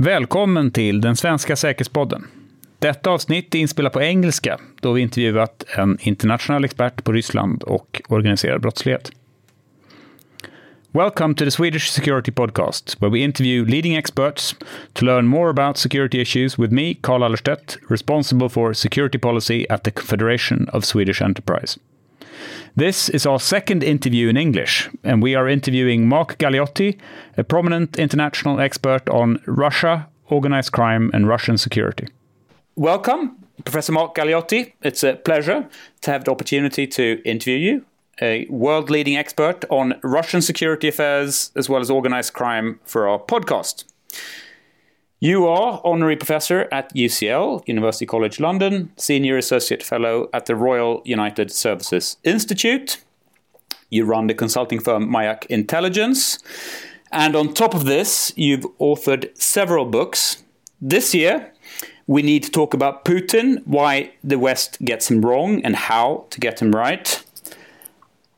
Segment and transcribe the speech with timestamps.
[0.00, 2.26] Välkommen till den svenska säkerhetspodden.
[2.78, 8.02] Detta avsnitt är inspelat på engelska då vi intervjuat en internationell expert på Ryssland och
[8.08, 9.10] organiserad brottslighet.
[10.92, 14.56] Welcome to the Swedish Security Podcast, where we interview leading experts
[14.92, 19.84] to learn more about security issues with me, Carl Allerstedt, responsible for security policy at
[19.84, 21.78] the Confederation of Swedish Enterprise.
[22.78, 26.96] This is our second interview in English, and we are interviewing Mark Galeotti,
[27.36, 32.06] a prominent international expert on Russia, organized crime, and Russian security.
[32.76, 34.74] Welcome, Professor Mark Galeotti.
[34.80, 35.68] It's a pleasure
[36.02, 37.84] to have the opportunity to interview you,
[38.22, 43.18] a world leading expert on Russian security affairs as well as organized crime for our
[43.18, 43.86] podcast.
[45.20, 51.02] You are Honorary Professor at UCL, University College London, Senior Associate Fellow at the Royal
[51.04, 53.02] United Services Institute.
[53.90, 56.38] You run the consulting firm Mayak Intelligence.
[57.10, 60.44] And on top of this, you've authored several books.
[60.80, 61.52] This year,
[62.06, 66.38] we need to talk about Putin, why the West gets him wrong, and how to
[66.38, 67.24] get him right,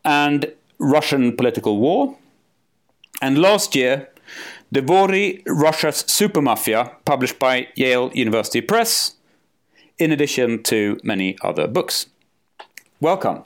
[0.03, 2.17] and Russian political war.
[3.21, 4.09] And last year,
[4.73, 9.17] The Vory, Russia's Super Mafia, published by Yale University Press,
[9.99, 12.07] in addition to many other books.
[13.01, 13.43] Welcome.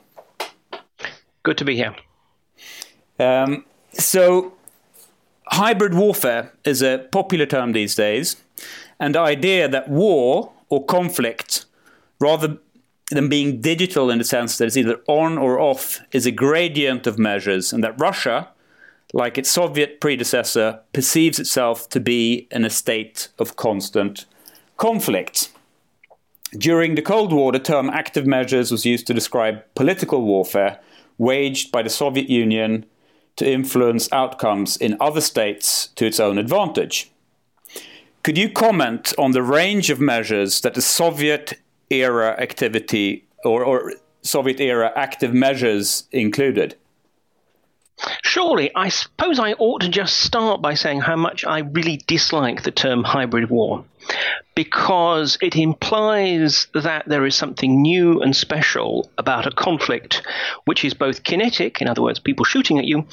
[1.41, 1.95] Good to be here.
[3.19, 4.53] Um, so,
[5.47, 8.35] hybrid warfare is a popular term these days,
[8.99, 11.65] and the idea that war or conflict,
[12.19, 12.59] rather
[13.09, 17.07] than being digital in the sense that it's either on or off, is a gradient
[17.07, 18.49] of measures, and that Russia
[19.15, 24.25] like its Soviet predecessor, perceives itself to be in a state of constant
[24.75, 25.49] conflict.
[26.57, 30.81] During the Cold War, the term active measures was used to describe political warfare
[31.17, 32.85] waged by the Soviet Union
[33.37, 37.09] to influence outcomes in other states to its own advantage.
[38.21, 41.53] Could you comment on the range of measures that the Soviet
[41.89, 43.93] era activity or, or
[44.23, 46.75] Soviet era active measures included?
[48.23, 52.63] Surely, I suppose I ought to just start by saying how much I really dislike
[52.63, 53.85] the term hybrid war
[54.53, 60.21] because it implies that there is something new and special about a conflict
[60.65, 63.05] which is both kinetic, in other words, people shooting at you,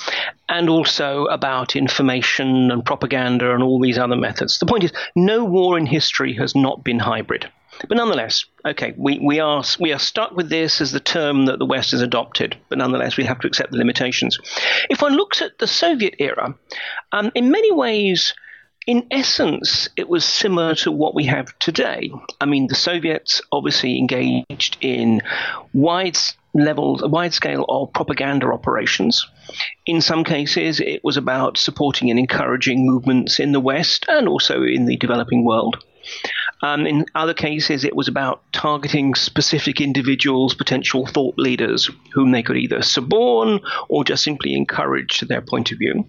[0.48, 4.58] and also about information and propaganda and all these other methods.
[4.58, 7.48] The point is, no war in history has not been hybrid.
[7.88, 11.58] But nonetheless, okay, we, we are we are stuck with this as the term that
[11.58, 12.56] the West has adopted.
[12.68, 14.38] But nonetheless, we have to accept the limitations.
[14.90, 16.54] If one looks at the Soviet era,
[17.12, 18.34] um, in many ways,
[18.86, 22.10] in essence, it was similar to what we have today.
[22.40, 25.22] I mean, the Soviets obviously engaged in
[25.72, 26.18] wide
[26.54, 29.26] levels, wide scale of propaganda operations.
[29.86, 34.62] In some cases, it was about supporting and encouraging movements in the West and also
[34.62, 35.82] in the developing world.
[36.62, 42.42] Um, in other cases, it was about targeting specific individuals, potential thought leaders, whom they
[42.42, 46.06] could either suborn or just simply encourage to their point of view.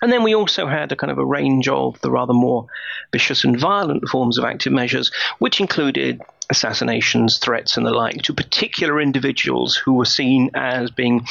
[0.00, 2.66] And then we also had a kind of a range of the rather more
[3.12, 8.32] vicious and violent forms of active measures, which included assassinations, threats, and the like to
[8.32, 11.26] particular individuals who were seen as being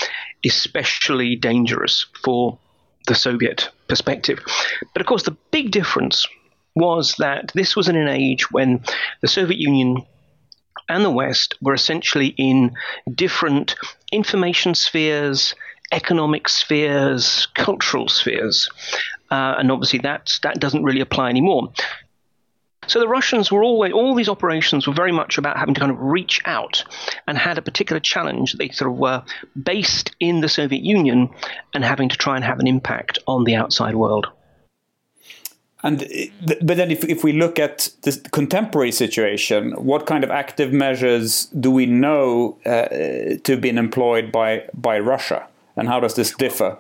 [0.46, 2.60] especially dangerous for
[3.08, 4.40] the Soviet perspective.
[4.94, 6.28] But of course, the big difference
[6.78, 8.84] was that this was in an age when
[9.22, 10.06] the Soviet Union
[10.90, 12.74] and the West were essentially in
[13.14, 13.76] different
[14.12, 15.54] information spheres,
[15.92, 18.70] economic spheres, cultural spheres.
[19.30, 21.72] Uh, and obviously that, that doesn't really apply anymore.
[22.88, 25.92] So the Russians were always, all these operations were very much about having to kind
[25.92, 26.86] of reach out
[27.28, 28.54] and had a particular challenge.
[28.54, 29.24] They sort of were
[29.62, 31.30] based in the Soviet Union
[31.74, 34.28] and having to try and have an impact on the outside world.
[35.84, 36.08] And
[36.42, 41.46] but then, if if we look at the contemporary situation, what kind of active measures
[41.60, 42.88] do we know uh,
[43.44, 46.78] to have been employed by by Russia, and how does this differ?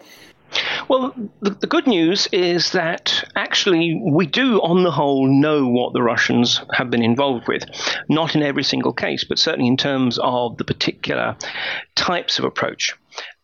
[0.87, 5.91] Well, the, the, good news is that actually we do, on the whole, know what
[5.91, 7.65] the Russians have been involved with.
[8.07, 11.35] Not in every single case, but certainly in terms of the particular
[11.95, 12.95] types of approach.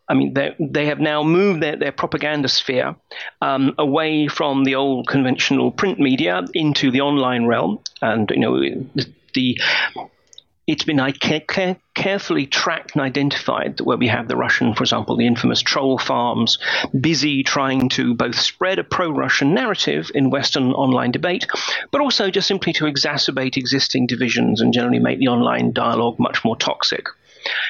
[0.08, 2.94] I mean, they have now moved their, their propaganda sphere
[3.40, 8.60] um, away from the old conventional print media into the online realm, and you know
[9.34, 9.58] the
[10.66, 11.00] it's been
[11.94, 16.58] carefully tracked and identified where we have the Russian, for example, the infamous troll farms,
[16.98, 21.46] busy trying to both spread a pro Russian narrative in Western online debate,
[21.90, 26.44] but also just simply to exacerbate existing divisions and generally make the online dialogue much
[26.44, 27.08] more toxic.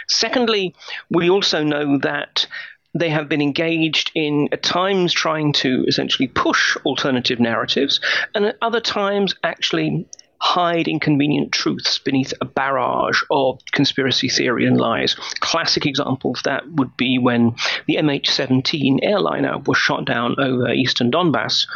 [0.09, 0.75] Secondly,
[1.11, 2.47] we also know that
[2.95, 8.01] they have been engaged in, at times, trying to essentially push alternative narratives,
[8.35, 10.07] and at other times, actually
[10.45, 15.15] hide inconvenient truths beneath a barrage of conspiracy theory and lies.
[15.41, 17.55] Classic examples of that would be when
[17.87, 21.67] the MH17 airliner was shot down over eastern Donbass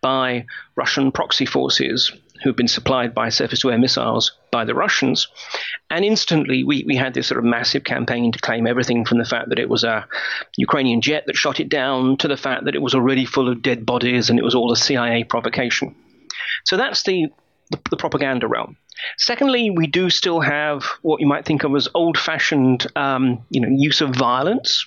[0.00, 0.46] by
[0.76, 2.10] Russian proxy forces
[2.42, 5.28] who've been supplied by surface to air missiles by the Russians.
[5.90, 9.24] And instantly, we, we had this sort of massive campaign to claim everything from the
[9.24, 10.06] fact that it was a
[10.56, 13.62] Ukrainian jet that shot it down to the fact that it was already full of
[13.62, 15.94] dead bodies and it was all a CIA provocation.
[16.64, 17.28] So that's the
[17.70, 18.76] the, the propaganda realm.
[19.18, 23.68] Secondly, we do still have what you might think of as old-fashioned, um, you know,
[23.68, 24.86] use of violence.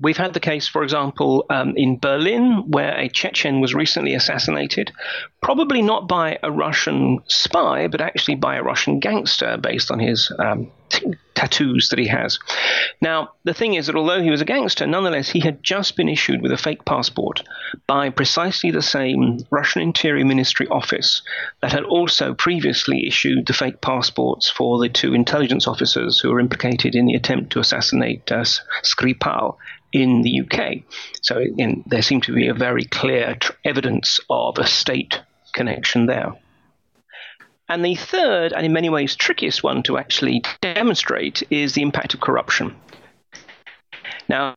[0.00, 4.92] We've had the case, for example, um, in Berlin, where a Chechen was recently assassinated,
[5.46, 10.32] probably not by a Russian spy, but actually by a Russian gangster based on his
[10.40, 12.40] um, t- tattoos that he has.
[13.00, 16.08] Now, the thing is that although he was a gangster, nonetheless, he had just been
[16.08, 17.44] issued with a fake passport
[17.86, 21.22] by precisely the same Russian Interior Ministry office
[21.62, 26.40] that had also previously issued the fake passports for the two intelligence officers who were
[26.40, 28.42] implicated in the attempt to assassinate uh,
[28.82, 29.58] Skripal
[29.92, 30.82] in the UK.
[31.22, 35.20] So in, there seemed to be a very clear tr- evidence of a state
[35.56, 36.32] connection there.
[37.68, 42.14] And the third, and in many ways trickiest one to actually demonstrate, is the impact
[42.14, 42.76] of corruption.
[44.28, 44.54] Now,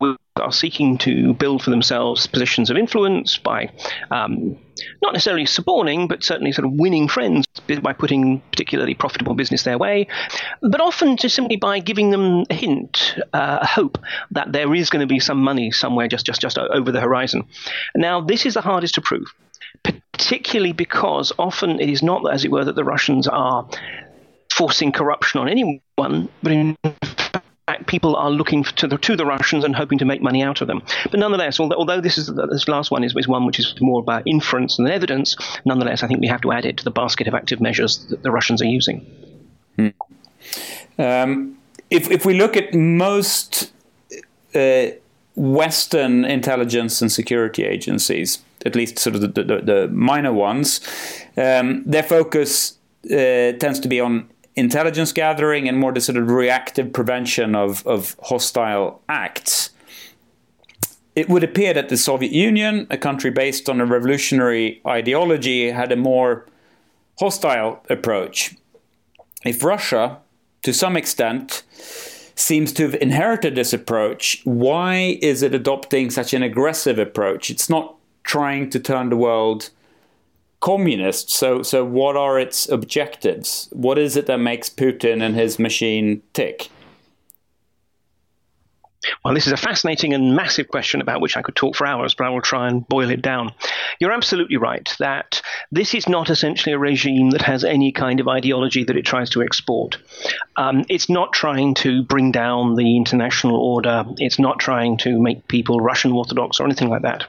[0.00, 3.70] we are seeking to build for themselves positions of influence by
[4.10, 4.58] um,
[5.00, 7.46] not necessarily suborning, but certainly sort of winning friends
[7.80, 10.08] by putting particularly profitable business their way,
[10.60, 13.98] but often just simply by giving them a hint, uh, a hope
[14.32, 17.44] that there is going to be some money somewhere just, just, just over the horizon.
[17.94, 19.32] Now, this is the hardest to prove
[19.82, 23.68] particularly because often it is not, as it were, that the Russians are
[24.52, 26.76] forcing corruption on anyone, but in
[27.66, 30.60] fact, people are looking to the, to the Russians and hoping to make money out
[30.60, 30.82] of them.
[31.10, 34.00] But nonetheless, although, although this is this last one is, is one which is more
[34.00, 37.28] about inference than evidence, nonetheless, I think we have to add it to the basket
[37.28, 39.00] of active measures that the Russians are using.
[39.76, 39.88] Hmm.
[40.98, 41.58] Um,
[41.90, 43.72] if if we look at most
[44.54, 44.86] uh,
[45.34, 50.80] Western intelligence and security agencies, at least sort of the, the, the minor ones,
[51.36, 56.28] um, their focus uh, tends to be on intelligence gathering and more the sort of
[56.28, 59.70] reactive prevention of, of hostile acts.
[61.14, 65.92] It would appear that the Soviet Union, a country based on a revolutionary ideology, had
[65.92, 66.46] a more
[67.18, 68.56] hostile approach.
[69.44, 70.18] If Russia,
[70.62, 71.64] to some extent,
[72.34, 77.50] seems to have inherited this approach, why is it adopting such an aggressive approach?
[77.50, 79.70] It's not trying to turn the world
[80.60, 81.30] communist.
[81.30, 83.68] So, so what are its objectives?
[83.72, 86.70] What is it that makes Putin and his machine tick?
[89.24, 92.14] Well, this is a fascinating and massive question about which I could talk for hours,
[92.14, 93.52] but I will try and boil it down.
[93.98, 95.42] You're absolutely right that
[95.72, 99.30] this is not essentially a regime that has any kind of ideology that it tries
[99.30, 99.98] to export.
[100.56, 105.48] Um, it's not trying to bring down the international order, it's not trying to make
[105.48, 107.24] people Russian Orthodox or anything like that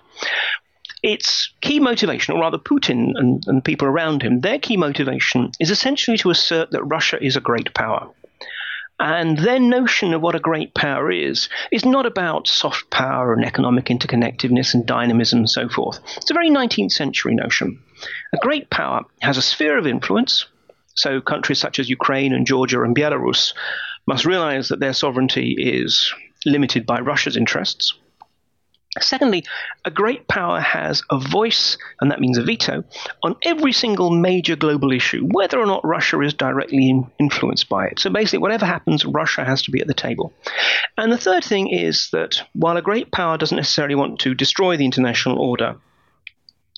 [1.04, 5.70] its key motivation, or rather Putin and, and people around him, their key motivation is
[5.70, 8.10] essentially to assert that Russia is a great power.
[9.00, 13.44] And their notion of what a great power is is not about soft power and
[13.44, 16.00] economic interconnectedness and dynamism and so forth.
[16.16, 17.80] It's a very 19th century notion.
[18.34, 20.46] A great power has a sphere of influence,
[20.96, 23.54] so countries such as Ukraine and Georgia and Belarus
[24.06, 26.14] must realize that their sovereignty is
[26.46, 27.94] limited by Russia's interests.
[29.00, 29.44] Secondly,
[29.86, 32.84] a great power has a voice, and that means a veto,
[33.24, 37.88] on every single major global issue, whether or not Russia is directly in, influenced by
[37.88, 38.00] it.
[38.00, 40.32] So basically, whatever happens, Russia has to be at the table.
[40.98, 44.78] And the third thing is that while a great power doesn't necessarily want to destroy
[44.78, 45.76] the international order,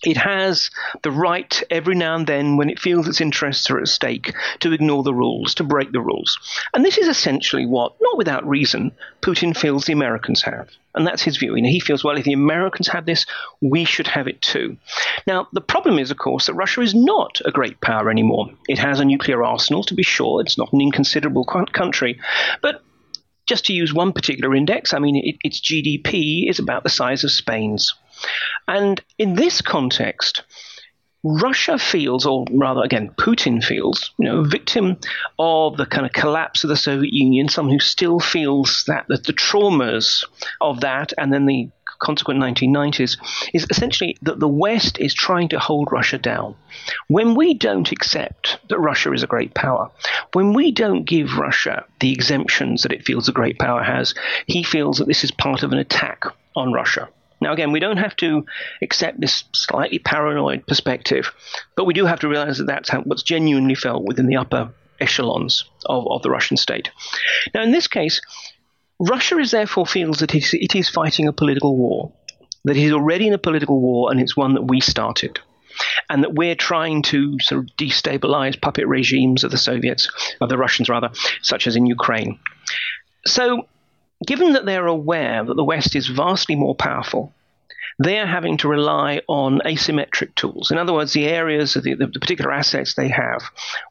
[0.05, 0.69] it has
[1.01, 4.71] the right every now and then, when it feels its interests are at stake, to
[4.71, 6.37] ignore the rules, to break the rules.
[6.73, 10.69] And this is essentially what, not without reason, Putin feels the Americans have.
[10.93, 11.55] And that's his view.
[11.55, 13.25] You know, he feels, well, if the Americans have this,
[13.61, 14.77] we should have it too.
[15.27, 18.51] Now, the problem is, of course, that Russia is not a great power anymore.
[18.69, 20.39] It has a nuclear arsenal, to be sure.
[20.39, 22.19] It's not an inconsiderable country.
[22.61, 22.81] But
[23.45, 27.23] just to use one particular index, I mean, it, its GDP is about the size
[27.23, 27.93] of Spain's.
[28.67, 30.43] And in this context,
[31.23, 34.97] Russia feels, or rather, again, Putin feels, you know, victim
[35.39, 39.23] of the kind of collapse of the Soviet Union, someone who still feels that, that
[39.23, 40.23] the traumas
[40.61, 41.69] of that and then the
[41.99, 43.17] consequent 1990s
[43.53, 46.53] is essentially that the West is trying to hold Russia down.
[47.07, 49.89] When we don't accept that Russia is a great power,
[50.33, 54.13] when we don't give Russia the exemptions that it feels a great power has,
[54.45, 57.09] he feels that this is part of an attack on Russia.
[57.41, 58.45] Now, again, we don't have to
[58.81, 61.33] accept this slightly paranoid perspective,
[61.75, 64.71] but we do have to realize that that's how, what's genuinely felt within the upper
[64.99, 66.89] echelons of, of the Russian state.
[67.53, 68.21] Now, in this case,
[68.99, 72.13] Russia is therefore feels that it, it is fighting a political war,
[72.63, 75.39] that it is already in a political war, and it's one that we started.
[76.09, 80.57] And that we're trying to sort of destabilize puppet regimes of the Soviets, of the
[80.57, 81.09] Russians rather,
[81.41, 82.39] such as in Ukraine.
[83.27, 83.67] So
[84.25, 87.33] given that they're aware that the West is vastly more powerful,
[87.97, 90.69] they are having to rely on asymmetric tools.
[90.69, 93.43] In other words, the areas of the, the, particular assets they have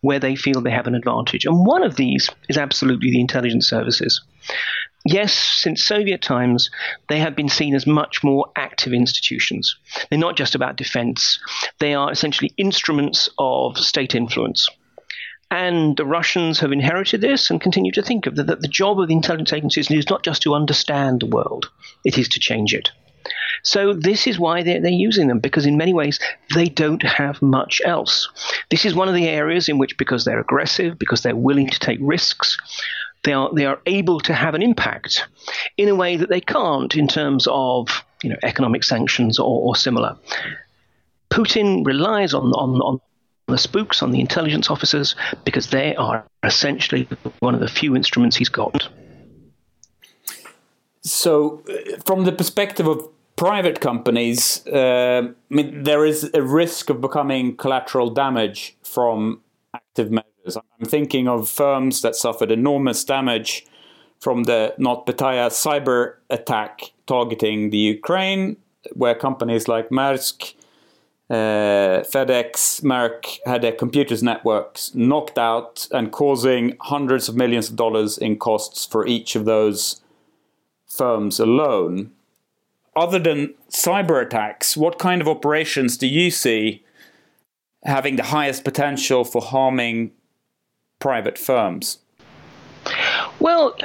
[0.02, 1.46] where they feel they have an advantage.
[1.46, 4.20] And one of these is absolutely the intelligence services.
[5.06, 6.70] Yes, since Soviet times,
[7.08, 9.76] they have been seen as much more active institutions.
[10.08, 11.38] They're not just about defense,
[11.78, 14.68] they are essentially instruments of state influence.
[15.54, 19.06] And the Russians have inherited this and continue to think of that the, job of
[19.06, 21.70] the intelligence agencies is not just to understand the world,
[22.04, 22.90] it is to change it.
[23.62, 26.18] So this is why they're, they're, using them because in many ways
[26.56, 28.28] they don't have much else.
[28.68, 31.78] This is one of the areas in which, because they're aggressive, because they're willing to
[31.78, 32.58] take risks,
[33.22, 35.24] they are they are able to have an impact
[35.76, 39.76] in a way that they can't in terms of you know economic sanctions or, or
[39.76, 40.18] similar.
[41.30, 43.00] Putin relies on, on, on
[43.46, 47.08] the spooks, on the intelligence officers, because they are essentially
[47.40, 48.88] one of the few instruments he's got.
[51.02, 56.88] So, uh, from the perspective of private companies, uh, I mean, there is a risk
[56.88, 59.42] of becoming collateral damage from
[59.74, 60.56] active measures.
[60.56, 63.66] I'm thinking of firms that suffered enormous damage
[64.20, 68.56] from the NotPetya cyber attack targeting the Ukraine,
[68.94, 70.54] where companies like Maersk
[71.30, 77.76] uh, FedEx, Merck had their computers networks knocked out and causing hundreds of millions of
[77.76, 80.02] dollars in costs for each of those
[80.86, 82.12] firms alone.
[82.94, 86.84] Other than cyber attacks, what kind of operations do you see
[87.84, 90.12] having the highest potential for harming
[91.00, 91.98] private firms?
[93.40, 93.76] Well,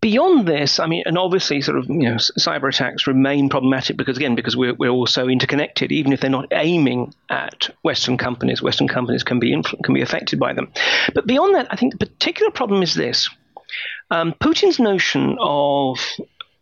[0.00, 4.16] beyond this, I mean, and obviously, sort of, you know, cyber attacks remain problematic because,
[4.16, 5.92] again, because we're, we're all so interconnected.
[5.92, 10.02] Even if they're not aiming at Western companies, Western companies can be influ- can be
[10.02, 10.70] affected by them.
[11.14, 13.28] But beyond that, I think the particular problem is this:
[14.10, 15.98] um, Putin's notion of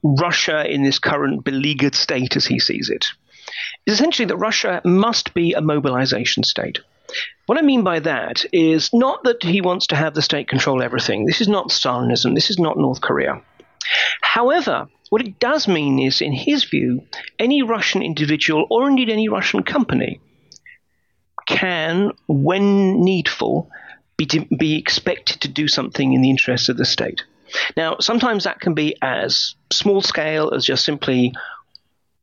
[0.03, 3.07] Russia in this current beleaguered state, as he sees it,
[3.87, 6.79] is essentially that Russia must be a mobilization state.
[7.47, 10.83] What I mean by that is not that he wants to have the state control
[10.83, 11.27] everything.
[11.27, 12.35] This is not Stalinism.
[12.35, 13.41] This is not North Korea.
[14.21, 17.03] However, what it does mean is, in his view,
[17.39, 20.21] any Russian individual or indeed any Russian company
[21.47, 23.71] can, when needful,
[24.17, 24.27] be,
[24.59, 27.23] be expected to do something in the interests of the state.
[27.77, 31.33] Now, sometimes that can be as small scale as just simply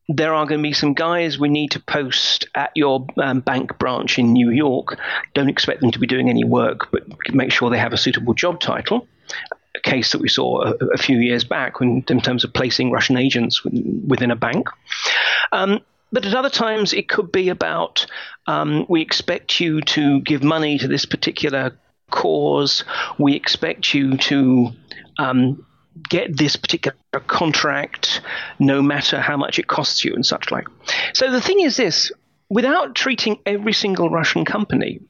[0.08, 3.78] there are going to be some guys we need to post at your um, bank
[3.78, 4.98] branch in New York.
[5.32, 8.34] Don't expect them to be doing any work, but make sure they have a suitable
[8.34, 9.08] job title.
[9.74, 12.90] A case that we saw a, a few years back when, in terms of placing
[12.90, 14.68] Russian agents within a bank.
[15.52, 15.80] Um,
[16.12, 18.06] but at other times, it could be about
[18.46, 21.76] um, we expect you to give money to this particular
[22.10, 22.84] cause.
[23.18, 24.70] We expect you to
[25.18, 25.66] um,
[26.08, 26.96] get this particular
[27.26, 28.20] contract
[28.58, 30.66] no matter how much it costs you and such like.
[31.14, 32.10] So the thing is this
[32.48, 35.00] without treating every single Russian company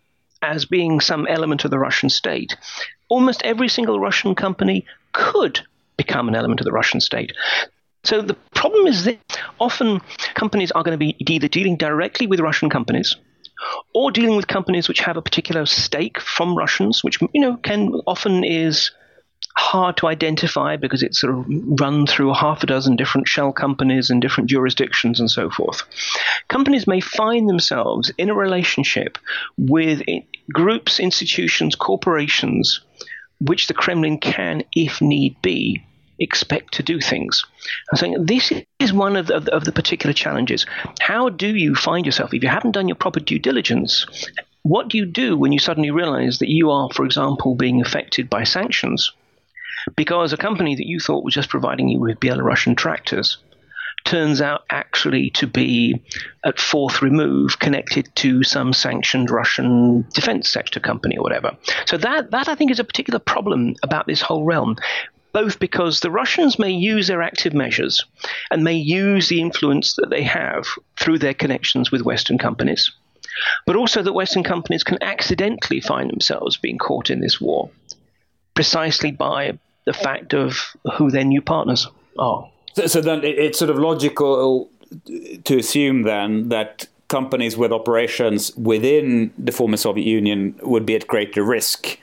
[0.43, 2.57] as being some element of the Russian state,
[3.09, 5.61] almost every single Russian company could
[5.97, 7.33] become an element of the Russian state.
[8.05, 10.01] So the problem is that often
[10.35, 13.17] companies are going to be either dealing directly with Russian companies
[13.95, 17.89] or dealing with companies which have a particular stake from Russians, which you know can
[18.07, 18.91] often is
[19.57, 21.45] hard to identify because it's sort of
[21.81, 25.83] run through half a dozen different shell companies in different jurisdictions and so forth.
[26.49, 29.19] Companies may find themselves in a relationship
[29.57, 30.03] with
[30.53, 32.81] groups, institutions, corporations,
[33.41, 35.85] which the Kremlin can, if need be,
[36.19, 37.45] expect to do things.
[37.91, 40.67] I'm saying this is one of the, of the particular challenges.
[41.01, 44.07] How do you find yourself, if you haven't done your proper due diligence,
[44.63, 48.31] what do you do when you suddenly realize that you are, for example, being affected
[48.31, 49.13] by sanctions?
[49.97, 53.39] Because a company that you thought was just providing you with Belarusian tractors
[54.05, 56.03] turns out actually to be
[56.45, 61.57] at fourth remove connected to some sanctioned Russian defense sector company or whatever.
[61.87, 64.77] So that that I think is a particular problem about this whole realm.
[65.35, 68.03] both because the Russians may use their active measures
[68.51, 70.65] and may use the influence that they have
[70.97, 72.93] through their connections with Western companies,
[73.67, 77.69] but also that Western companies can accidentally find themselves being caught in this war
[78.55, 81.89] precisely by the fact of who their new partners
[82.19, 82.49] are.
[82.75, 84.69] So, so then it's sort of logical
[85.45, 91.07] to assume then that companies with operations within the former Soviet Union would be at
[91.07, 91.99] greater risk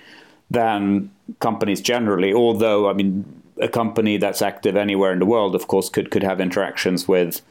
[0.49, 1.09] than
[1.39, 2.33] companies generally.
[2.33, 3.25] Although, I mean,
[3.59, 7.41] a company that's active anywhere in the world, of course, could could have interactions with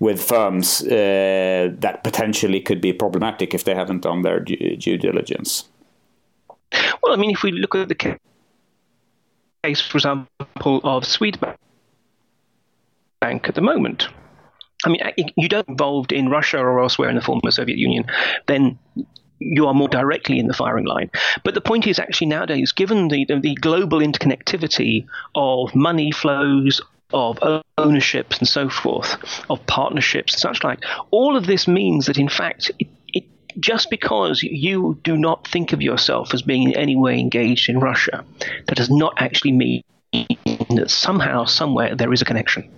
[0.00, 4.98] with firms uh, that potentially could be problematic if they haven't done their due, due
[4.98, 5.68] diligence.
[7.02, 8.18] Well, I mean, if we look at the
[9.62, 11.56] case, for example, of Swedbank
[13.22, 14.08] at the moment,
[14.84, 15.00] I mean,
[15.36, 18.04] you don't involved in Russia or elsewhere in the former Soviet Union,
[18.46, 18.78] then
[19.38, 21.10] you are more directly in the firing line.
[21.44, 26.80] But the point is actually nowadays, given the, the global interconnectivity of money flows,
[27.12, 27.38] of
[27.78, 29.16] ownerships and so forth,
[29.50, 32.88] of partnerships and such like, all of this means that in fact, it,
[33.58, 37.78] just because you do not think of yourself as being in any way engaged in
[37.78, 38.24] Russia,
[38.66, 39.82] that does not actually mean
[40.12, 42.70] that somehow, somewhere, there is a connection.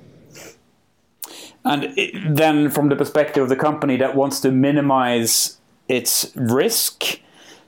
[1.64, 1.96] And
[2.28, 5.56] then, from the perspective of the company that wants to minimize
[5.88, 7.20] its risk,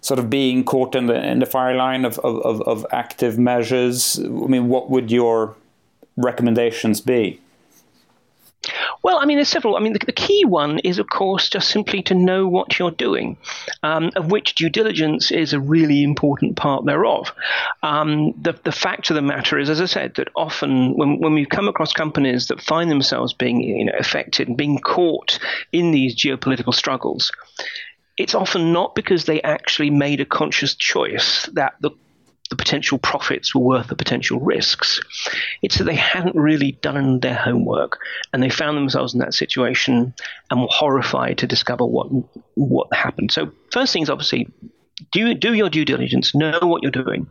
[0.02, 4.18] sort of being caught in the in the fire line of, of, of active measures,
[4.18, 5.56] I mean, what would your
[6.16, 7.40] recommendations be?
[9.02, 9.76] Well, I mean, there's several.
[9.76, 12.90] I mean, the, the, key one is, of course, just simply to know what you're
[12.90, 13.36] doing,
[13.82, 17.32] um, of which due diligence is a really important part thereof.
[17.82, 21.34] Um, the, the fact of the matter is, as I said, that often when, when
[21.34, 25.38] we come across companies that find themselves being you know, affected and being caught
[25.72, 27.30] in these geopolitical struggles,
[28.16, 31.90] it's often not because they actually made a conscious choice that the
[32.48, 35.00] the potential profits were worth the potential risks.
[35.62, 37.98] It's that they hadn't really done their homework
[38.32, 40.14] and they found themselves in that situation
[40.50, 42.08] and were horrified to discover what
[42.54, 43.32] what happened.
[43.32, 44.48] So first thing is obviously
[45.12, 47.26] do do your due diligence, know what you're doing.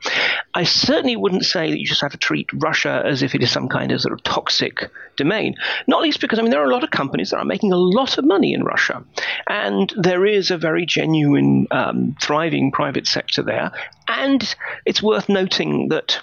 [0.53, 3.51] I certainly wouldn't say that you just have to treat Russia as if it is
[3.51, 5.55] some kind of sort of toxic domain.
[5.87, 7.77] Not least because I mean there are a lot of companies that are making a
[7.77, 9.03] lot of money in Russia,
[9.47, 13.71] and there is a very genuine, um, thriving private sector there.
[14.07, 16.21] And it's worth noting that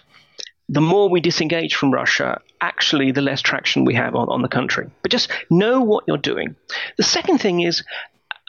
[0.69, 4.49] the more we disengage from Russia, actually, the less traction we have on, on the
[4.49, 4.89] country.
[5.03, 6.55] But just know what you're doing.
[6.97, 7.83] The second thing is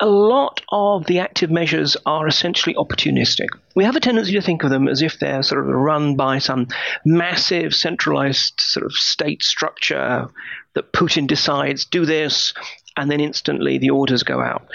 [0.02, 3.50] a lot of the active measures are essentially opportunistic.
[3.76, 6.40] We have a tendency to think of them as if they're sort of run by
[6.40, 6.68] some
[7.06, 10.28] massive centralized sort of state structure
[10.74, 12.54] that Putin decides, do this,
[12.98, 14.68] and then instantly the orders go out.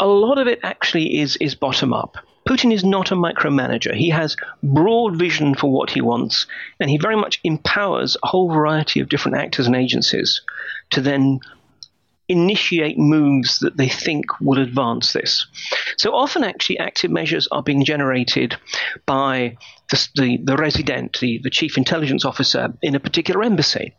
[0.00, 2.16] A lot of it actually is, is bottom up.
[2.46, 3.94] Putin is not a micromanager.
[3.94, 6.46] He has broad vision for what he wants,
[6.80, 10.40] and he very much empowers a whole variety of different actors and agencies
[10.90, 11.40] to then
[12.28, 15.46] initiate moves that they think will advance this.
[15.96, 18.56] So often, actually, active measures are being generated
[19.06, 19.56] by
[19.90, 23.94] the, the, the resident, the, the chief intelligence officer in a particular embassy,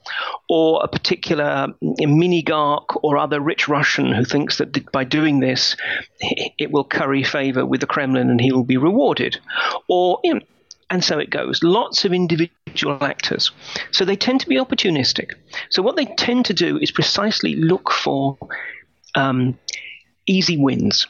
[0.48, 5.76] or a particular mm, minigarch or other rich Russian who thinks that by doing this,
[6.20, 9.40] it will curry favor with the Kremlin and he will be rewarded.
[9.88, 10.42] Or you know,
[10.90, 11.64] and so it goes.
[11.64, 13.52] Lots of individual actors.
[13.92, 15.34] So they tend to be opportunistic.
[15.70, 18.38] So what they tend to do is precisely look for
[19.16, 19.58] um,
[20.28, 21.08] easy wins.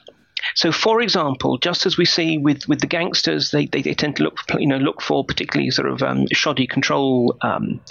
[0.55, 4.15] So, for example, just as we see with, with the gangsters, they, they, they tend
[4.17, 7.81] to look you know look for particularly sort of um, shoddy control um,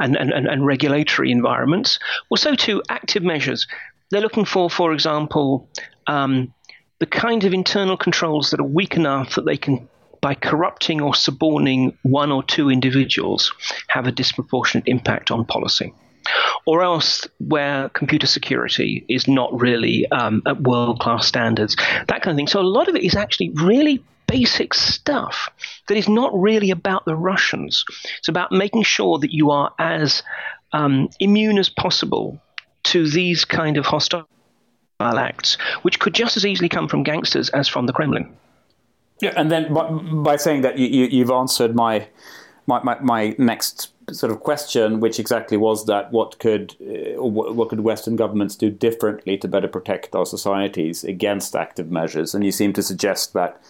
[0.00, 1.98] and, and, and regulatory environments.
[2.30, 3.66] Well, so too active measures.
[4.10, 5.68] They're looking for, for example,
[6.06, 6.52] um,
[6.98, 9.88] the kind of internal controls that are weak enough that they can
[10.24, 13.52] by corrupting or suborning one or two individuals
[13.88, 15.92] have a disproportionate impact on policy.
[16.64, 22.28] Or else, where computer security is not really um, at world class standards, that kind
[22.28, 22.46] of thing.
[22.46, 25.50] So, a lot of it is actually really basic stuff
[25.88, 27.84] that is not really about the Russians.
[28.18, 30.22] It's about making sure that you are as
[30.72, 32.40] um, immune as possible
[32.84, 34.26] to these kind of hostile
[35.00, 38.34] acts, which could just as easily come from gangsters as from the Kremlin.
[39.20, 42.08] Yeah, and then by, by saying that you, you, have answered my,
[42.66, 47.68] my, my, my next sort of question, which exactly was that what could uh, what
[47.68, 52.34] could Western governments do differently to better protect our societies against active measures?
[52.34, 53.60] And you seem to suggest that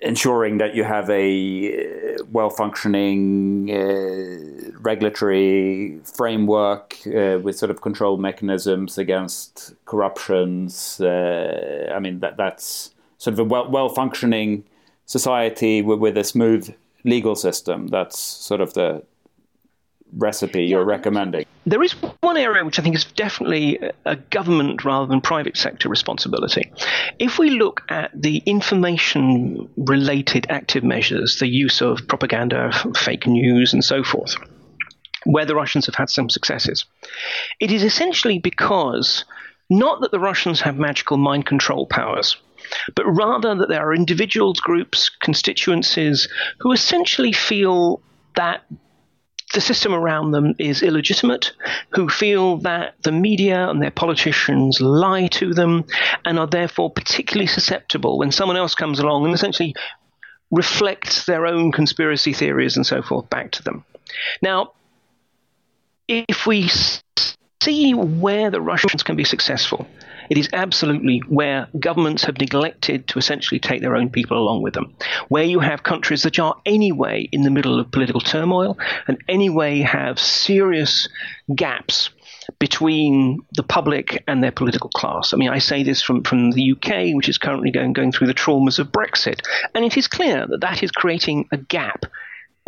[0.00, 7.80] ensuring that you have a uh, well functioning uh, regulatory framework uh, with sort of
[7.80, 11.00] control mechanisms against corruptions.
[11.00, 14.64] Uh, I mean that that's sort of a well, well functioning
[15.06, 17.88] society with, with a smooth legal system.
[17.88, 19.02] That's sort of the
[20.12, 21.44] recipe you're recommending?
[21.66, 25.88] There is one area which I think is definitely a government rather than private sector
[25.88, 26.70] responsibility.
[27.18, 33.72] If we look at the information related active measures, the use of propaganda, fake news,
[33.72, 34.34] and so forth,
[35.24, 36.84] where the Russians have had some successes,
[37.60, 39.24] it is essentially because
[39.68, 42.36] not that the Russians have magical mind control powers,
[42.94, 46.28] but rather that there are individuals, groups, constituencies
[46.58, 48.00] who essentially feel
[48.36, 48.64] that
[49.54, 51.52] the system around them is illegitimate,
[51.90, 55.84] who feel that the media and their politicians lie to them,
[56.24, 59.74] and are therefore particularly susceptible when someone else comes along and essentially
[60.50, 63.84] reflects their own conspiracy theories and so forth back to them.
[64.42, 64.72] Now,
[66.08, 66.70] if we
[67.62, 69.86] see where the Russians can be successful,
[70.30, 74.74] it is absolutely where governments have neglected to essentially take their own people along with
[74.74, 74.94] them.
[75.28, 79.80] Where you have countries that are anyway in the middle of political turmoil and anyway
[79.80, 81.08] have serious
[81.54, 82.10] gaps
[82.58, 85.32] between the public and their political class.
[85.32, 88.26] I mean, I say this from, from the UK, which is currently going, going through
[88.26, 89.40] the traumas of Brexit.
[89.74, 92.06] And it is clear that that is creating a gap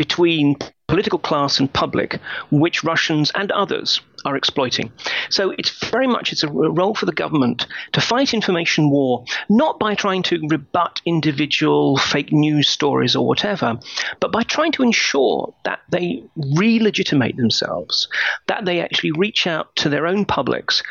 [0.01, 0.57] between
[0.89, 2.19] political class and public,
[2.51, 4.91] which Russians and others are exploiting.
[5.29, 9.79] So it's very much it's a role for the government to fight information war, not
[9.79, 13.79] by trying to rebut individual fake news stories or whatever,
[14.21, 16.25] but by trying to ensure that they
[16.57, 18.09] re-legitimate themselves,
[18.47, 20.83] that they actually reach out to their own publics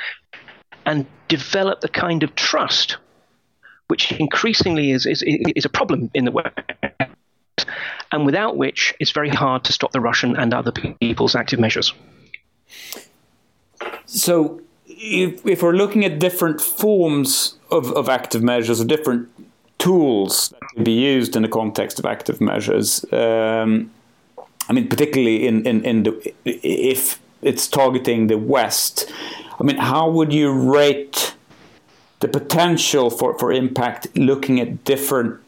[0.86, 2.98] and develop the kind of trust
[3.88, 6.54] which increasingly is, is, is a problem in the West
[8.12, 11.94] and without which it's very hard to stop the Russian and other people's active measures.
[14.06, 19.30] So, if, if we're looking at different forms of, of active measures or different
[19.78, 23.92] tools that can be used in the context of active measures, um,
[24.68, 29.12] I mean, particularly in, in, in the, if it's targeting the West,
[29.60, 31.36] I mean, how would you rate
[32.20, 35.40] the potential for, for impact looking at different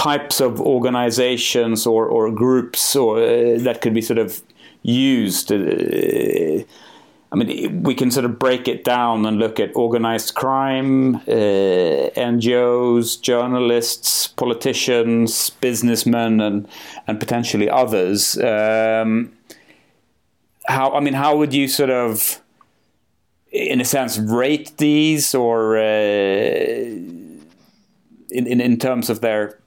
[0.00, 4.40] types of organizations or, or groups or uh, that could be sort of
[4.82, 5.52] used.
[5.52, 6.64] Uh,
[7.32, 12.10] I mean, we can sort of break it down and look at organized crime, uh,
[12.16, 16.66] NGOs, journalists, politicians, businessmen, and
[17.06, 18.38] and potentially others.
[18.38, 19.32] Um,
[20.66, 22.40] how I mean, how would you sort of,
[23.52, 25.82] in a sense, rate these, or uh,
[28.30, 29.59] in, in in terms of their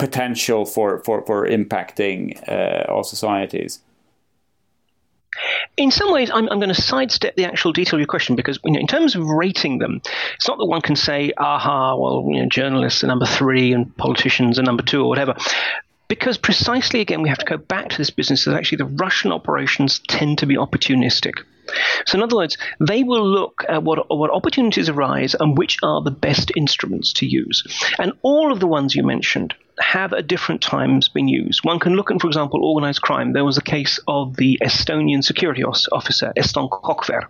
[0.00, 3.80] potential for for for impacting uh, our societies?
[5.76, 8.58] In some ways, I'm, I'm going to sidestep the actual detail of your question because,
[8.64, 10.02] you know, in terms of rating them,
[10.34, 13.96] it's not that one can say, aha, well, you know, journalists are number three and
[13.96, 15.36] politicians are number two or whatever
[16.10, 19.30] because precisely again we have to go back to this business that actually the Russian
[19.30, 21.34] operations tend to be opportunistic.
[22.04, 26.02] So in other words, they will look at what what opportunities arise and which are
[26.02, 27.62] the best instruments to use.
[27.98, 31.64] And all of the ones you mentioned have at different times been used.
[31.64, 33.32] One can look at, for example, organized crime.
[33.32, 37.26] There was a case of the Estonian security officer, Eston Kohver,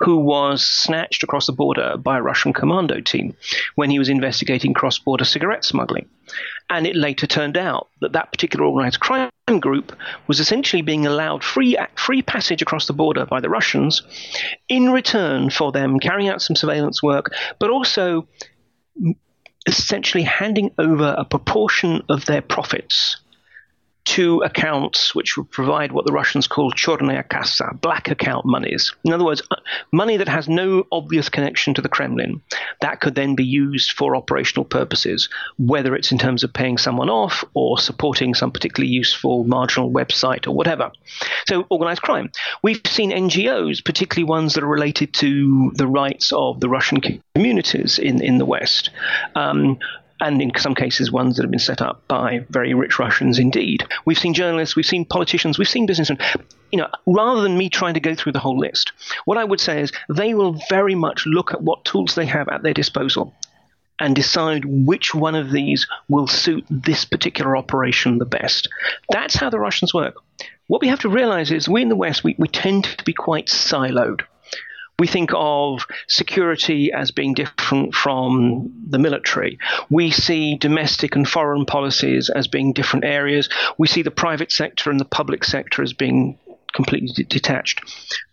[0.00, 3.36] who was snatched across the border by a Russian commando team
[3.76, 6.08] when he was investigating cross border cigarette smuggling.
[6.68, 9.96] And it later turned out that that particular organized crime group
[10.26, 14.02] was essentially being allowed free, free passage across the border by the Russians
[14.68, 18.26] in return for them carrying out some surveillance work, but also
[19.66, 23.16] essentially handing over a proportion of their profits
[24.06, 28.94] to accounts which would provide what the Russians call chornaya kassa, black account monies.
[29.04, 29.56] In other words, uh,
[29.92, 32.40] money that has no obvious connection to the Kremlin.
[32.80, 37.10] That could then be used for operational purposes, whether it's in terms of paying someone
[37.10, 40.92] off or supporting some particularly useful marginal website or whatever.
[41.48, 42.30] So, organized crime.
[42.62, 47.00] We've seen NGOs, particularly ones that are related to the rights of the Russian
[47.34, 48.90] communities in, in the West,
[49.34, 49.78] um,
[50.20, 53.86] and in some cases ones that have been set up by very rich Russians indeed.
[54.04, 56.18] We've seen journalists, we've seen politicians, we've seen businessmen.
[56.72, 58.92] You know, rather than me trying to go through the whole list,
[59.24, 62.48] what I would say is they will very much look at what tools they have
[62.48, 63.34] at their disposal
[63.98, 68.68] and decide which one of these will suit this particular operation the best.
[69.10, 70.16] That's how the Russians work.
[70.66, 73.12] What we have to realize is we in the West, we, we tend to be
[73.12, 74.22] quite siloed
[74.98, 79.58] we think of security as being different from the military.
[79.90, 83.50] We see domestic and foreign policies as being different areas.
[83.76, 86.38] We see the private sector and the public sector as being
[86.72, 87.80] completely detached.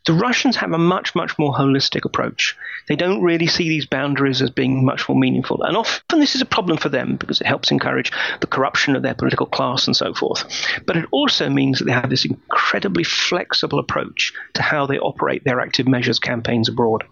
[0.06, 2.58] The Russians have a much, much more holistic approach.
[2.88, 5.64] They don't really see these boundaries as being much more meaningful.
[5.64, 9.02] And often this is a problem for them because it helps encourage the corruption of
[9.02, 10.44] their political class and so forth.
[10.86, 15.44] But it also means that they have this incredibly flexible approach to how they operate
[15.46, 17.06] their active measures campaigns abroad.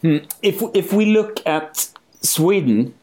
[0.00, 0.18] Hmm.
[0.42, 1.88] If, if we look at
[2.22, 2.94] Sweden,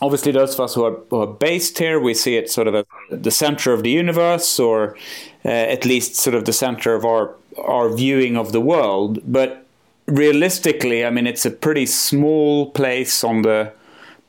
[0.00, 2.74] obviously those of us who are, who are, based here, we see it sort of
[2.74, 4.96] as the center of the universe, or
[5.44, 9.18] uh, at least sort of the center of our our viewing of the world.
[9.26, 9.66] But
[10.06, 13.72] realistically, I mean, it's a pretty small place on the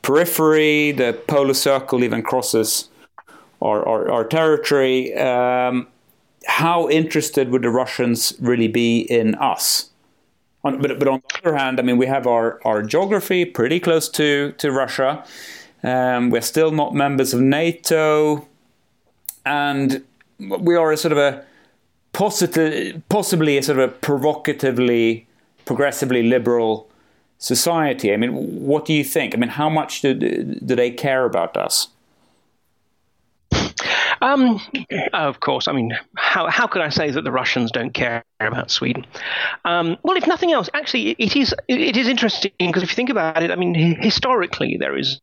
[0.02, 0.92] periphery.
[0.92, 2.90] The polar circle even crosses
[3.62, 5.16] our, our, our territory.
[5.16, 5.88] Um,
[6.48, 9.90] how interested would the Russians really be in us?
[10.64, 13.80] On, but, but on the other hand, I mean, we have our, our geography pretty
[13.80, 15.24] close to, to Russia.
[15.84, 18.48] Um, we're still not members of NATO.
[19.46, 20.04] And
[20.40, 21.44] we are a sort of a
[22.14, 25.28] positive, possibly a sort of a provocatively,
[25.66, 26.90] progressively liberal
[27.38, 28.14] society.
[28.14, 28.32] I mean,
[28.66, 29.34] what do you think?
[29.34, 31.88] I mean, how much do, do they care about us?
[34.22, 34.62] Um,
[35.14, 35.68] of course.
[35.68, 39.06] I mean, how how could I say that the Russians don't care about Sweden?
[39.66, 43.10] Um, well, if nothing else, actually, it is it is interesting because if you think
[43.10, 45.20] about it, I mean, historically there is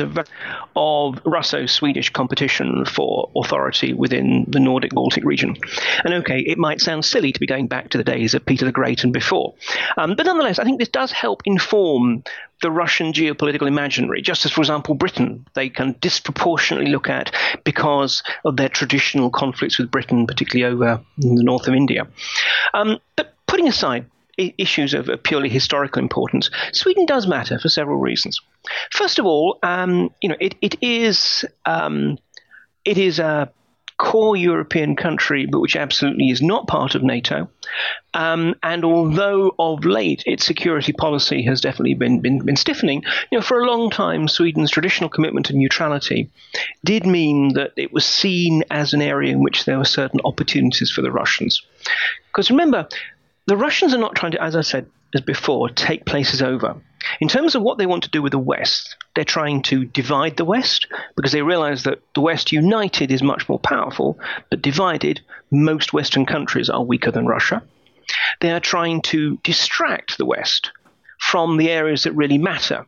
[0.00, 5.56] of Russo-Swedish competition for authority within the Nordic Baltic region.
[6.04, 8.64] And okay, it might sound silly to be going back to the days of Peter
[8.64, 9.54] the Great and before,
[9.96, 12.22] um, but nonetheless, I think this does help inform
[12.60, 17.32] the Russian geopolitical imaginary, just as, for example, Britain, they can disproportionately look at
[17.64, 22.06] because of their traditional conflicts with Britain, particularly over in the north of India.
[22.74, 24.06] Um, but putting aside
[24.38, 28.40] issues of purely historical importance, Sweden does matter for several reasons.
[28.90, 32.18] First of all, um, you know, it, it is um,
[32.84, 33.50] it is a
[33.98, 37.50] core European country, but which absolutely is not part of NATO.
[38.14, 43.38] Um, and although of late its security policy has definitely been, been, been stiffening, you
[43.38, 46.30] know, for a long time Sweden's traditional commitment to neutrality
[46.84, 50.90] did mean that it was seen as an area in which there were certain opportunities
[50.90, 51.60] for the Russians.
[52.28, 52.88] Because remember,
[53.48, 56.76] the Russians are not trying to, as I said as before, take places over.
[57.18, 60.36] In terms of what they want to do with the West, they're trying to divide
[60.36, 64.18] the West because they realize that the West united is much more powerful,
[64.50, 67.62] but divided, most Western countries are weaker than Russia.
[68.42, 70.70] They are trying to distract the West
[71.18, 72.84] from the areas that really matter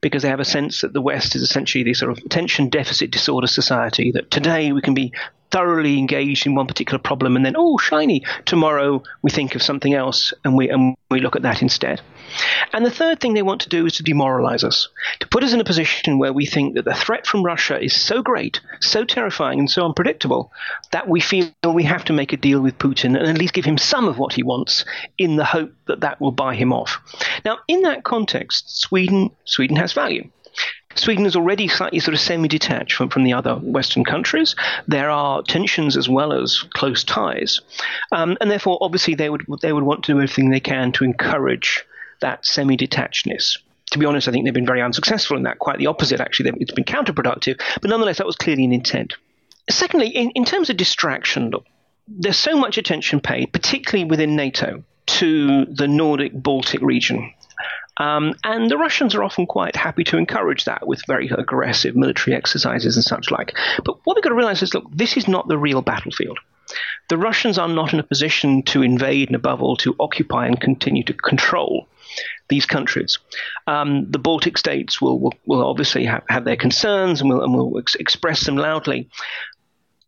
[0.00, 3.12] because they have a sense that the West is essentially the sort of attention deficit
[3.12, 5.12] disorder society, that today we can be
[5.50, 9.94] thoroughly engaged in one particular problem and then oh shiny tomorrow we think of something
[9.94, 12.00] else and we and we look at that instead.
[12.72, 15.52] And the third thing they want to do is to demoralize us to put us
[15.52, 19.04] in a position where we think that the threat from russia is so great so
[19.04, 20.52] terrifying and so unpredictable
[20.92, 23.64] that we feel we have to make a deal with putin and at least give
[23.64, 24.84] him some of what he wants
[25.18, 27.00] in the hope that that will buy him off.
[27.44, 30.30] Now in that context sweden sweden has value
[30.96, 34.56] Sweden is already slightly sort of semi-detached from, from the other Western countries.
[34.88, 37.60] There are tensions as well as close ties,
[38.12, 41.04] um, and therefore, obviously, they would they would want to do everything they can to
[41.04, 41.84] encourage
[42.20, 43.58] that semi-detachedness.
[43.92, 45.58] To be honest, I think they've been very unsuccessful in that.
[45.58, 46.52] Quite the opposite, actually.
[46.60, 49.14] It's been counterproductive, but nonetheless, that was clearly an intent.
[49.68, 51.66] Secondly, in, in terms of distraction, look,
[52.08, 57.32] there's so much attention paid, particularly within NATO, to the Nordic Baltic region.
[58.00, 62.34] Um, and the Russians are often quite happy to encourage that with very aggressive military
[62.34, 63.54] exercises and such like.
[63.84, 66.38] But what we've got to realize is look, this is not the real battlefield.
[67.10, 70.58] The Russians are not in a position to invade and, above all, to occupy and
[70.58, 71.88] continue to control
[72.48, 73.18] these countries.
[73.66, 77.52] Um, the Baltic states will, will, will obviously have, have, their concerns and will, and
[77.52, 79.10] will ex- express them loudly.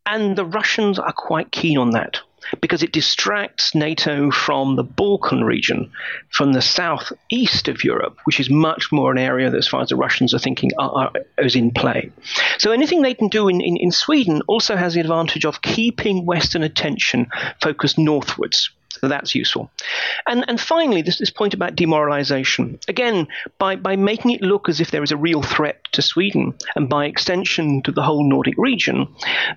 [0.06, 2.20] And the Russians are quite keen on that
[2.60, 5.90] because it distracts NATO from the Balkan region,
[6.30, 9.88] from the southeast of Europe, which is much more an area that, as far as
[9.88, 12.10] the Russians are thinking, are, are, is in play.
[12.58, 16.26] So anything they can do in, in, in Sweden also has the advantage of keeping
[16.26, 17.28] Western attention
[17.60, 18.70] focused northwards.
[19.00, 19.70] So that's useful.
[20.26, 22.78] And and finally, this, this point about demoralization.
[22.88, 23.26] Again,
[23.58, 26.88] by, by making it look as if there is a real threat to Sweden, and
[26.88, 29.08] by extension to the whole Nordic region,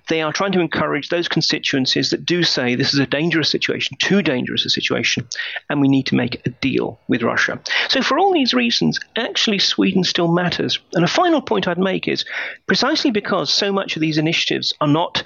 [0.09, 3.97] they are trying to encourage those constituencies that do say this is a dangerous situation,
[3.99, 5.27] too dangerous a situation,
[5.69, 7.59] and we need to make a deal with Russia.
[7.89, 10.79] So for all these reasons, actually Sweden still matters.
[10.93, 12.25] And a final point I'd make is
[12.67, 15.23] precisely because so much of these initiatives are not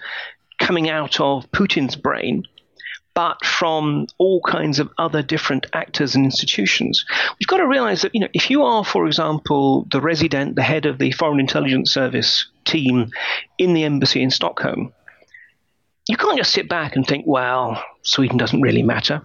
[0.59, 2.43] coming out of Putin's brain,
[3.13, 7.05] but from all kinds of other different actors and institutions.
[7.39, 10.63] We've got to realize that, you know, if you are, for example, the resident, the
[10.63, 13.11] head of the Foreign Intelligence Service team
[13.57, 14.93] in the embassy in Stockholm,
[16.09, 19.21] you can't just sit back and think, well, Sweden doesn't really matter.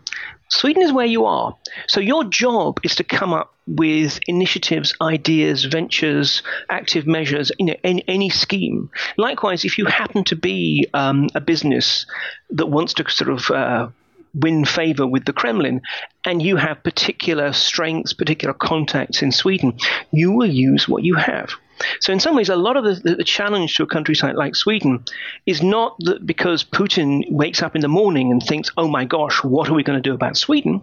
[0.51, 1.57] Sweden is where you are.
[1.89, 7.77] So your job is to come up with initiatives, ideas, ventures, active measures, you know,
[7.85, 8.91] any, any scheme.
[9.17, 12.05] Likewise, if you happen to be um, a business
[12.51, 13.89] that wants to sort of uh,
[14.35, 15.81] win favor with the Kremlin,
[16.27, 19.79] and you have particular strengths, particular contacts in Sweden,
[20.13, 21.55] you will use what you have.
[22.01, 25.05] So, in some ways, a lot of the, the, challenge to a country like Sweden
[25.47, 29.43] is not that because Putin wakes up in the morning and thinks, oh my gosh,
[29.43, 30.83] what are we going to do about Sweden?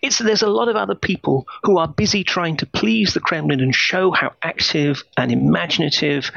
[0.00, 3.20] It's that there's a lot of other people who are busy trying to please the
[3.20, 6.30] Kremlin and show how active and imaginative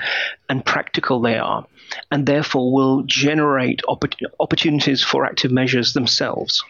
[0.49, 1.65] and practical they are,
[2.11, 6.63] and therefore will generate opp- opportunities for active measures themselves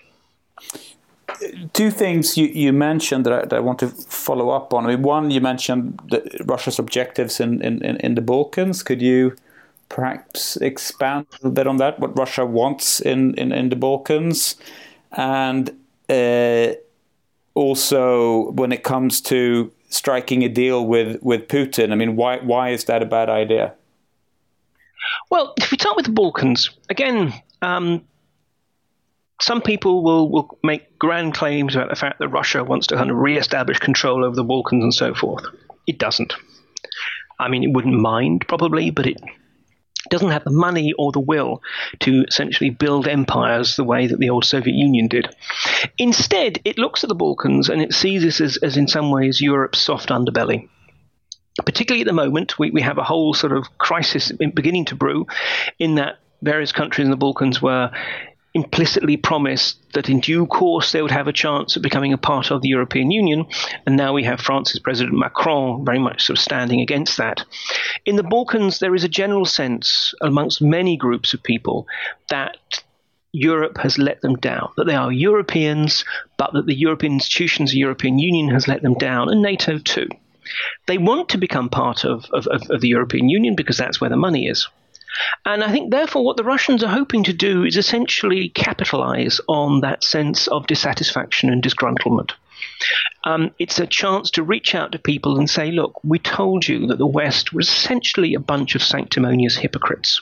[1.73, 4.85] two things you, you mentioned that I, that I, want to follow up on.
[4.85, 5.99] I mean, one, you mentioned
[6.45, 8.83] Russia's objectives in, in, in the Balkans.
[8.83, 9.35] Could you
[9.89, 11.99] perhaps expand a bit on that?
[11.99, 14.55] What Russia wants in, in, in the Balkans,
[15.11, 15.69] and
[16.09, 16.73] uh,
[17.53, 21.91] also when it comes to striking a deal with, with Putin.
[21.91, 23.73] I mean, why why is that a bad idea?
[25.29, 27.33] Well, if we start with the Balkans again.
[27.61, 28.03] Um,
[29.41, 33.11] some people will, will make grand claims about the fact that Russia wants to kind
[33.11, 35.45] of re-establish control over the Balkans and so forth.
[35.87, 36.33] It doesn't.
[37.39, 39.17] I mean, it wouldn't mind probably, but it
[40.09, 41.61] doesn't have the money or the will
[41.99, 45.27] to essentially build empires the way that the old Soviet Union did.
[45.97, 49.41] Instead, it looks at the Balkans and it sees this as, as in some ways
[49.41, 50.69] Europe's soft underbelly
[51.63, 55.25] particularly at the moment, we, we have a whole sort of crisis beginning to brew
[55.79, 57.91] in that various countries in the Balkans were
[58.55, 62.51] implicitly promised that in due course they would have a chance of becoming a part
[62.51, 63.45] of the European Union.
[63.85, 67.43] And now we have France's President Macron very much sort of standing against that.
[68.05, 71.85] In the Balkans, there is a general sense amongst many groups of people
[72.29, 72.81] that
[73.33, 76.05] Europe has let them down, that they are Europeans,
[76.37, 80.07] but that the European institutions, the European Union has let them down, and NATO too.
[80.87, 84.15] They want to become part of, of, of the European Union because that's where the
[84.15, 84.69] money is.
[85.45, 89.81] And I think, therefore, what the Russians are hoping to do is essentially capitalize on
[89.81, 92.31] that sense of dissatisfaction and disgruntlement.
[93.23, 96.87] Um, it's a chance to reach out to people and say, look, we told you
[96.87, 100.21] that the West was essentially a bunch of sanctimonious hypocrites.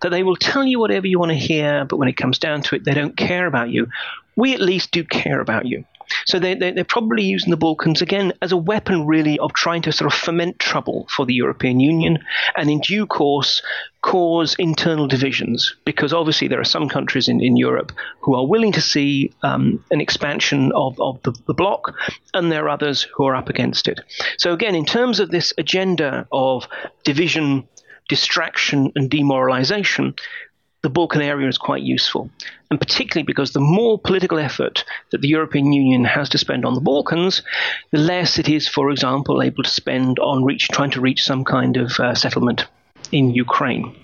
[0.00, 2.62] That they will tell you whatever you want to hear, but when it comes down
[2.62, 3.88] to it, they don't care about you.
[4.36, 5.84] We at least do care about you.
[6.26, 9.82] So they, they, they're probably using the Balkans again as a weapon, really, of trying
[9.82, 12.18] to sort of foment trouble for the European Union
[12.56, 13.62] and in due course
[14.02, 18.72] cause internal divisions because obviously there are some countries in, in Europe who are willing
[18.72, 21.94] to see um, an expansion of, of the, the bloc
[22.34, 24.00] and there are others who are up against it.
[24.38, 26.66] So, again, in terms of this agenda of
[27.04, 27.68] division,
[28.08, 30.14] distraction, and demoralization,
[30.82, 32.28] the Balkan area is quite useful.
[32.70, 36.74] And particularly because the more political effort that the European Union has to spend on
[36.74, 37.42] the Balkans,
[37.90, 41.44] the less it is, for example, able to spend on reach, trying to reach some
[41.44, 42.66] kind of uh, settlement
[43.12, 43.94] in Ukraine.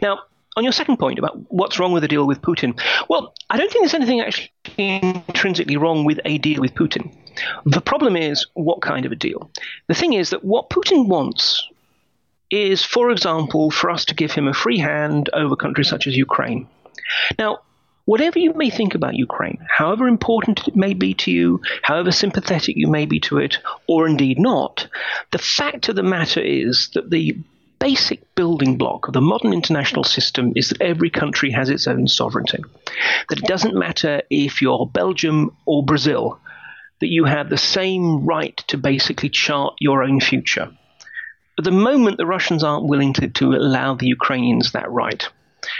[0.00, 0.20] Now,
[0.56, 3.70] on your second point about what's wrong with the deal with Putin, well, I don't
[3.70, 7.12] think there's anything actually intrinsically wrong with a deal with Putin.
[7.66, 9.50] The problem is what kind of a deal.
[9.88, 11.68] The thing is that what Putin wants
[12.50, 16.16] is, for example, for us to give him a free hand over countries such as
[16.16, 16.68] Ukraine.
[17.38, 17.60] Now,
[18.04, 22.76] whatever you may think about Ukraine, however important it may be to you, however sympathetic
[22.76, 24.86] you may be to it, or indeed not,
[25.30, 27.36] the fact of the matter is that the
[27.78, 32.08] basic building block of the modern international system is that every country has its own
[32.08, 32.62] sovereignty.
[33.28, 36.40] That it doesn't matter if you're Belgium or Brazil,
[37.00, 40.70] that you have the same right to basically chart your own future.
[41.58, 45.28] At the moment, the Russians aren't willing to, to allow the Ukrainians that right.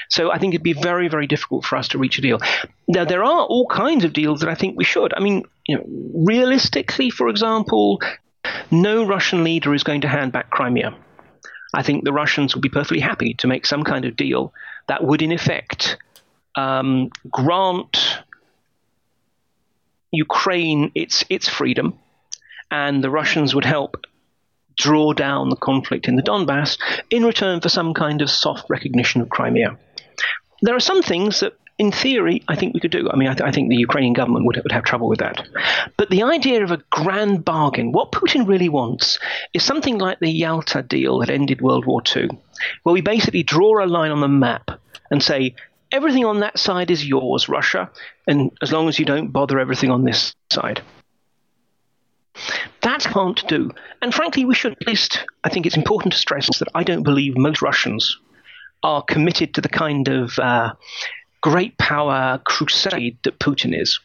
[0.09, 2.39] So I think it'd be very, very difficult for us to reach a deal.
[2.89, 5.13] Now, there are all kinds of deals that I think we should.
[5.15, 5.85] I mean, you know,
[6.15, 8.01] realistically, for example,
[8.71, 10.97] no Russian leader is going to hand back Crimea.
[11.75, 14.55] I think the Russians would be perfectly happy to make some kind of deal
[14.87, 15.99] that would, in effect,
[16.55, 18.19] um, grant
[20.13, 21.99] Ukraine its its freedom,
[22.71, 24.07] and the Russians would help
[24.77, 26.79] draw down the conflict in the Donbass
[27.11, 29.77] in return for some kind of soft recognition of Crimea.
[30.63, 33.11] There are some things that in theory, I think we could do.
[33.11, 35.47] I mean, I, th- I, think the Ukrainian government would, would have trouble with that.
[35.97, 39.19] But the idea of a grand bargain, what Putin really wants
[39.53, 42.31] is something like the Yalta deal that ended World War II,
[42.85, 44.71] where we basically draw a line on the map
[45.11, 45.57] and say,
[45.91, 47.91] everything on that side is yours, Russia,
[48.27, 50.81] and as long as you don't bother everything on this side.
[52.85, 53.71] That can't do.
[54.03, 57.03] And frankly, we should at least, I think it's important to stress that I don't
[57.03, 58.19] believe most Russians
[58.83, 60.75] are committed to the kind of uh,
[61.41, 63.99] great power crusade that Putin is.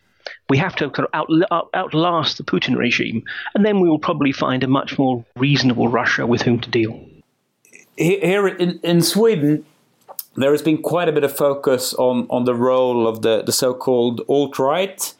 [0.48, 1.30] We have to of out,
[1.74, 3.24] outlast the Putin regime,
[3.54, 7.06] and then we will probably find a much more reasonable Russia with whom to deal.
[7.98, 9.66] Here in, in Sweden,
[10.36, 13.52] there has been quite a bit of focus on, on the role of the, the
[13.52, 15.14] so called alt right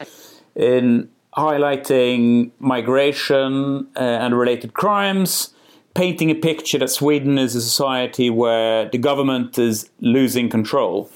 [0.56, 5.54] in highlighting migration uh, and related crimes,
[5.94, 11.10] painting a picture that Sweden is a society where the government is losing control.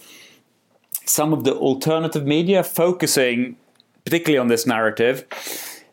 [1.07, 3.57] Some of the alternative media focusing
[4.05, 5.25] particularly on this narrative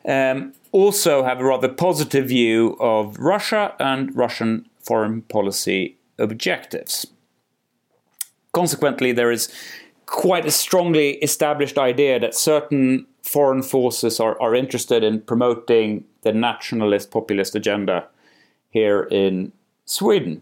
[0.07, 7.07] um, also have a rather positive view of Russia and Russian foreign policy objectives.
[8.53, 9.53] Consequently, there is
[10.05, 16.34] quite a strongly established idea that certain foreign forces are, are interested in promoting the
[16.34, 18.07] nationalist populist agenda
[18.69, 19.51] here in
[19.86, 20.41] Sweden.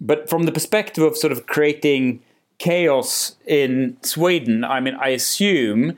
[0.00, 2.22] But from the perspective of sort of creating
[2.58, 5.96] chaos in Sweden, I mean, I assume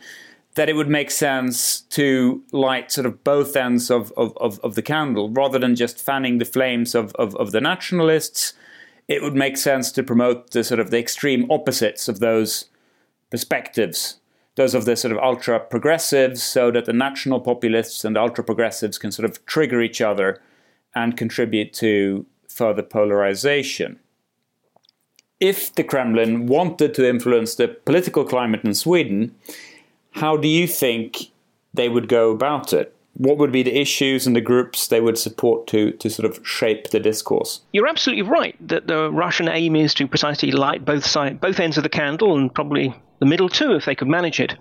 [0.55, 4.75] that it would make sense to light sort of both ends of, of, of, of
[4.75, 8.55] the candle rather than just fanning the flames of, of, of the nationalists
[9.09, 12.67] it would make sense to promote the sort of the extreme opposites of those
[13.31, 14.19] perspectives,
[14.57, 18.99] those of the sort of ultra progressives, so that the national populists and ultra progressives
[18.99, 20.41] can sort of trigger each other
[20.95, 23.99] and contribute to further polarization.
[25.39, 29.35] If the Kremlin wanted to influence the political climate in Sweden,
[30.13, 31.31] how do you think
[31.75, 32.97] they would go about it?
[33.19, 36.47] what would be the issues and the groups they would support to to sort of
[36.47, 37.61] shape the discourse?
[37.73, 41.77] You're absolutely right that the Russian aim is to precisely light both side, both ends
[41.77, 44.55] of the candle, and probably the middle too, if they could manage it.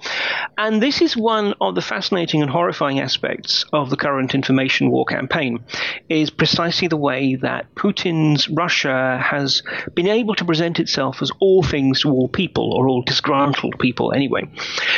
[0.57, 5.05] And this is one of the fascinating and horrifying aspects of the current information war
[5.05, 5.63] campaign,
[6.09, 9.61] is precisely the way that Putin's Russia has
[9.93, 14.13] been able to present itself as all things to all people, or all disgruntled people
[14.13, 14.43] anyway.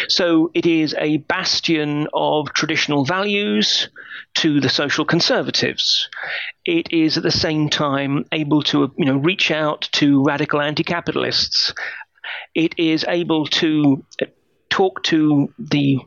[0.10, 3.89] So it is a bastion of traditional values
[4.36, 6.10] to the social conservatives.
[6.66, 11.74] It is at the same time able to you know reach out to radical anti-capitalists
[12.56, 14.04] it is able to
[14.70, 16.00] talk to the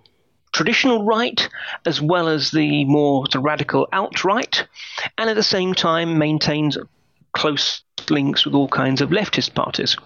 [0.53, 1.49] traditional right
[1.87, 4.66] as well as the more the radical alt right,
[5.16, 6.77] and at the same time maintains
[7.33, 9.97] close links with all kinds of leftist parties.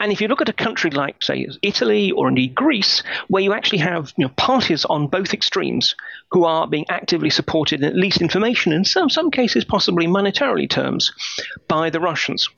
[0.00, 3.52] And if you look at a country like, say, Italy or indeed Greece, where you
[3.52, 5.94] actually have you know, parties on both extremes
[6.30, 11.12] who are being actively supported, at least information, in some, some cases possibly monetarily terms,
[11.66, 12.48] by the Russians.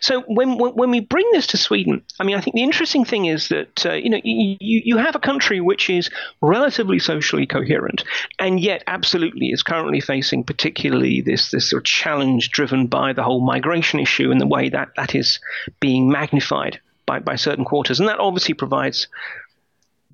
[0.00, 3.26] So when when we bring this to Sweden, I mean, I think the interesting thing
[3.26, 6.10] is that uh, you know you, you have a country which is
[6.40, 8.04] relatively socially coherent,
[8.38, 13.22] and yet absolutely is currently facing particularly this this sort of challenge driven by the
[13.22, 15.40] whole migration issue and the way that that is
[15.80, 19.08] being magnified by by certain quarters, and that obviously provides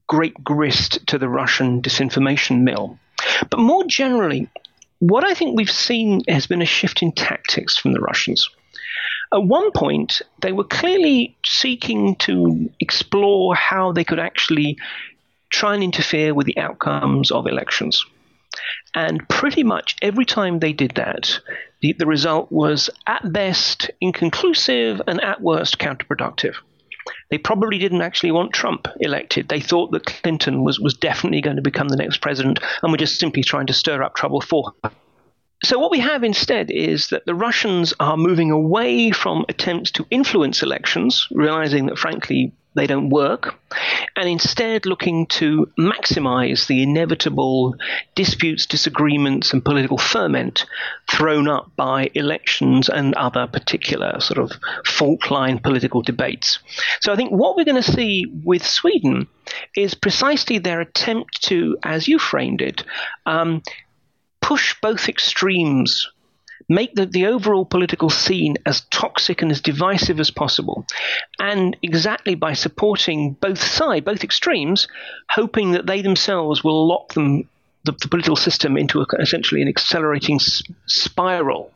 [0.07, 2.99] great grist to the Russian disinformation mill.
[3.51, 4.49] But more generally,
[4.99, 8.49] what I think we've seen has been a shift in tactics from the Russians.
[9.33, 14.79] At one point, they were clearly seeking to explore how they could actually
[15.51, 18.05] try and interfere with the outcomes of elections.
[18.95, 21.41] And pretty much every time they did that,
[21.81, 26.55] the, the result was at best inconclusive and at worst counterproductive.
[27.31, 29.49] They probably didn't actually want Trump elected.
[29.49, 32.99] They thought that Clinton was, was definitely going to become the next president and were
[32.99, 34.73] just simply trying to stir up trouble for.
[35.65, 40.07] So, what we have instead is that the Russians are moving away from attempts to
[40.11, 43.57] influence elections, realizing that, frankly, they don't work,
[44.15, 47.75] and instead looking to maximize the inevitable
[48.15, 50.65] disputes, disagreements, and political ferment
[51.11, 54.53] thrown up by elections and other particular sort of
[54.87, 56.61] fault line political debates.
[57.01, 59.27] So I think what we're going to see with Sweden
[59.75, 62.85] is precisely their attempt to, as you framed it,
[63.27, 63.63] um,
[64.41, 66.09] push both extremes,
[66.69, 70.87] make the, the overall political scene as toxic and as divisive as possible.
[71.39, 74.89] And exactly by supporting both sides, both extremes,
[75.31, 77.49] hoping that they themselves will lock them,
[77.85, 81.71] the, the political system, into a, essentially an accelerating s- spiral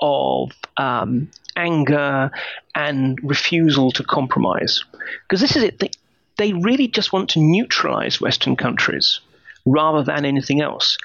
[0.00, 2.30] of um, anger
[2.74, 4.84] and refusal to compromise.
[5.22, 5.78] Because this is it.
[5.78, 5.90] They,
[6.36, 9.20] they really just want to neutralize Western countries
[9.66, 10.96] rather than anything else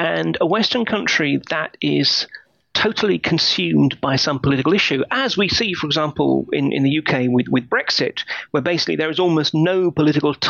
[0.00, 2.26] and a Western country that is
[2.72, 7.24] totally consumed by some political issue, as we see, for example, in, in the UK
[7.26, 10.48] with, with Brexit, where basically there is almost no political t-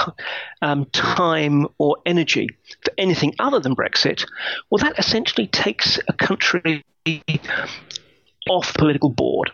[0.63, 2.49] um, time or energy
[2.85, 4.25] for anything other than Brexit,
[4.71, 6.85] well, that essentially takes a country
[8.49, 9.51] off the political board.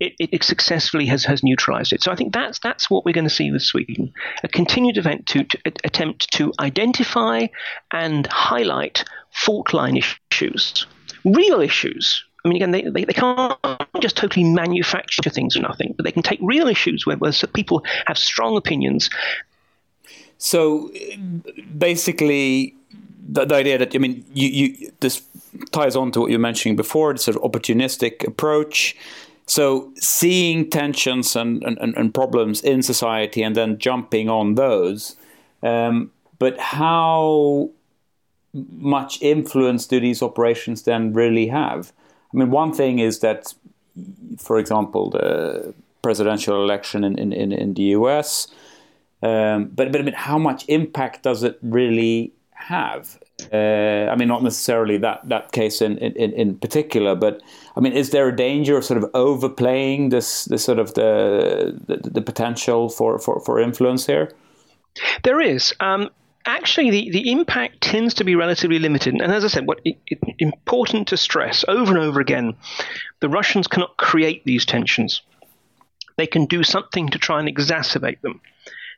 [0.00, 2.02] it, it, successfully has, has neutralized it.
[2.02, 5.26] So I think that's that's what we're going to see with Sweden: a continued event
[5.28, 7.46] to, to attempt to identify
[7.92, 9.04] and highlight
[9.34, 10.86] fault line issues,
[11.24, 12.24] real issues.
[12.44, 13.58] I mean, again, they, they, they can't
[14.00, 17.84] just totally manufacture things or nothing, but they can take real issues where, where people
[18.06, 19.08] have strong opinions.
[20.38, 20.90] So
[21.78, 22.74] basically,
[23.26, 25.22] the, the idea that I mean, you, you this
[25.72, 28.96] ties on to what you were mentioning before, the sort of opportunistic approach.
[29.46, 35.16] So seeing tensions and, and, and problems in society and then jumping on those.
[35.62, 37.70] Um, but how
[38.54, 41.92] much influence do these operations then really have?
[42.32, 43.54] I mean, one thing is that,
[44.38, 48.48] for example, the presidential election in, in, in the US,
[49.22, 53.18] um, but, but I mean, how much impact does it really have?
[53.52, 57.42] Uh, I mean, not necessarily that, that case in, in, in particular, but
[57.76, 61.78] I mean, is there a danger of sort of overplaying this, this sort of the,
[61.86, 64.32] the, the potential for, for, for influence here?
[65.24, 65.74] There is.
[65.80, 66.10] Um,
[66.46, 69.14] actually, the, the impact tends to be relatively limited.
[69.14, 72.56] And as I said, what it, it, important to stress over and over again,
[73.20, 75.22] the Russians cannot create these tensions.
[76.16, 78.40] They can do something to try and exacerbate them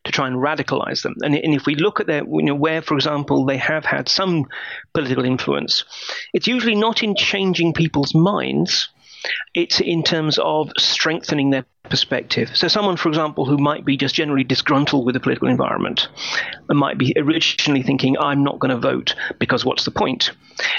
[0.07, 1.14] to try and radicalize them.
[1.20, 4.09] And, and if we look at their, you know, where, for example, they have had
[4.09, 4.47] some
[4.94, 5.84] political influence,
[6.32, 8.88] it's usually not in changing people's minds.
[9.55, 12.51] It's in terms of strengthening their perspective.
[12.55, 16.09] So, someone, for example, who might be just generally disgruntled with the political environment
[16.68, 20.33] and might be originally thinking, I'm not going to vote because what's the point?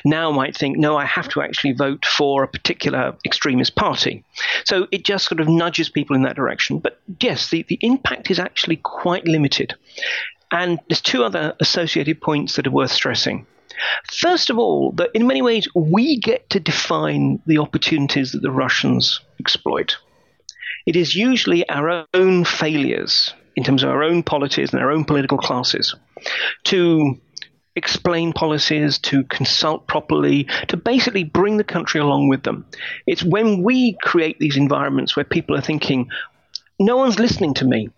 [0.03, 4.23] Now might think, no, I have to actually vote for a particular extremist party.
[4.65, 6.79] So, it just sort of nudges people in that direction.
[6.79, 9.75] But yes, the, the impact is actually quite limited.
[10.51, 13.45] And there's two other associated points that are worth stressing.
[14.11, 18.51] First of all, that in many ways we get to define the opportunities that the
[18.51, 19.97] Russians exploit.
[20.85, 25.03] It is usually our own failures in terms of our own polities and our own
[25.03, 25.95] political classes
[26.65, 27.19] to
[27.75, 32.65] explain policies, to consult properly, to basically bring the country along with them.
[33.05, 36.09] It's when we create these environments where people are thinking,
[36.79, 37.89] no one's listening to me,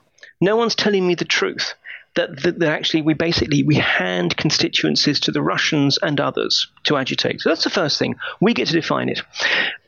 [0.41, 1.75] no one's telling me the truth
[2.15, 6.97] that, that, that, actually we basically we hand constituencies to the Russians and others to
[6.97, 7.41] agitate.
[7.41, 8.15] So that's the first thing.
[8.41, 9.21] We get to define it.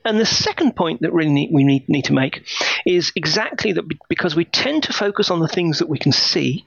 [0.05, 2.43] And the second point that really need, we need, need to make
[2.86, 6.65] is exactly that because we tend to focus on the things that we can see,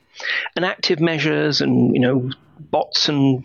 [0.57, 3.45] and active measures and you know bots and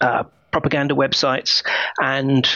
[0.00, 1.62] uh, propaganda websites
[2.00, 2.48] and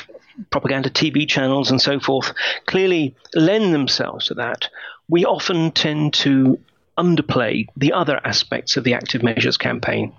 [0.50, 2.32] propaganda TV channels and so forth
[2.66, 4.68] clearly lend themselves to that.
[5.09, 6.59] We often tend to
[6.99, 10.12] underplay the other aspects of the active measures campaign.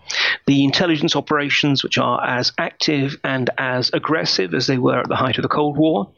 [0.45, 5.15] The intelligence operations, which are as active and as aggressive as they were at the
[5.15, 6.09] height of the Cold War,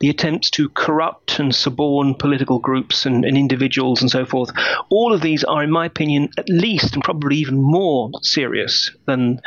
[0.00, 4.50] the attempts to corrupt and suborn political groups and, and individuals and so forth,
[4.90, 9.40] all of these are, in my opinion, at least and probably even more serious than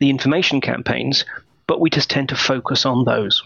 [0.00, 1.24] the information campaigns,
[1.66, 3.42] but we just tend to focus on those.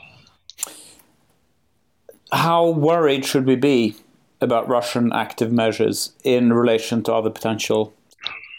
[2.30, 3.96] How worried should we be
[4.40, 7.94] about Russian active measures in relation to other potential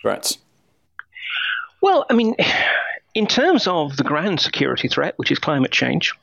[0.01, 0.38] threats?
[1.82, 2.36] Well, I mean,
[3.15, 6.13] in terms of the grand security threat, which is climate change,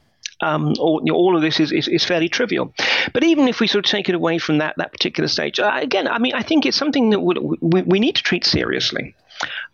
[0.42, 2.74] um, all, you know, all, of this is, is, is, fairly trivial.
[3.14, 5.78] But even if we sort of take it away from that that particular stage, uh,
[5.80, 9.14] again, I mean, I think it's something that we, we need to treat seriously.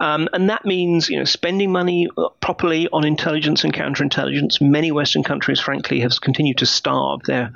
[0.01, 4.61] Um, and that means, you know, spending money uh, properly on intelligence and counterintelligence.
[4.61, 7.53] Many Western countries, frankly, have continued to starve their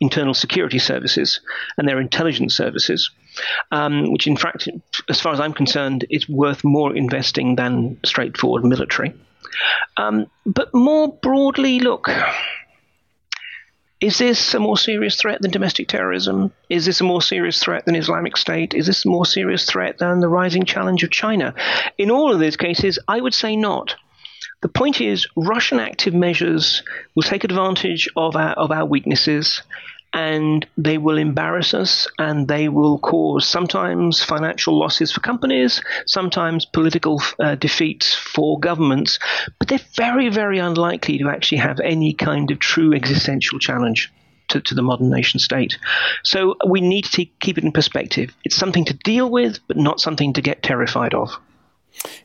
[0.00, 1.40] internal security services
[1.76, 3.10] and their intelligence services,
[3.70, 4.68] um, which, in fact,
[5.08, 9.14] as far as I'm concerned, is worth more investing than straightforward military.
[9.96, 12.08] Um, but more broadly, look,
[14.00, 16.52] is this a more serious threat than domestic terrorism?
[16.70, 18.72] Is this a more serious threat than Islamic State?
[18.72, 21.54] Is this a more serious threat than the rising challenge of China?
[21.98, 23.94] In all of these cases, I would say not.
[24.62, 26.82] The point is, Russian active measures
[27.14, 29.62] will take advantage of our, of our weaknesses
[30.12, 36.64] and they will embarrass us and they will cause sometimes financial losses for companies, sometimes
[36.64, 39.18] political uh, defeats for governments,
[39.58, 44.12] but they're very, very unlikely to actually have any kind of true existential challenge.
[44.48, 45.78] To, to the modern nation state.
[46.24, 48.34] So we need to keep it in perspective.
[48.42, 51.30] It's something to deal with, but not something to get terrified of.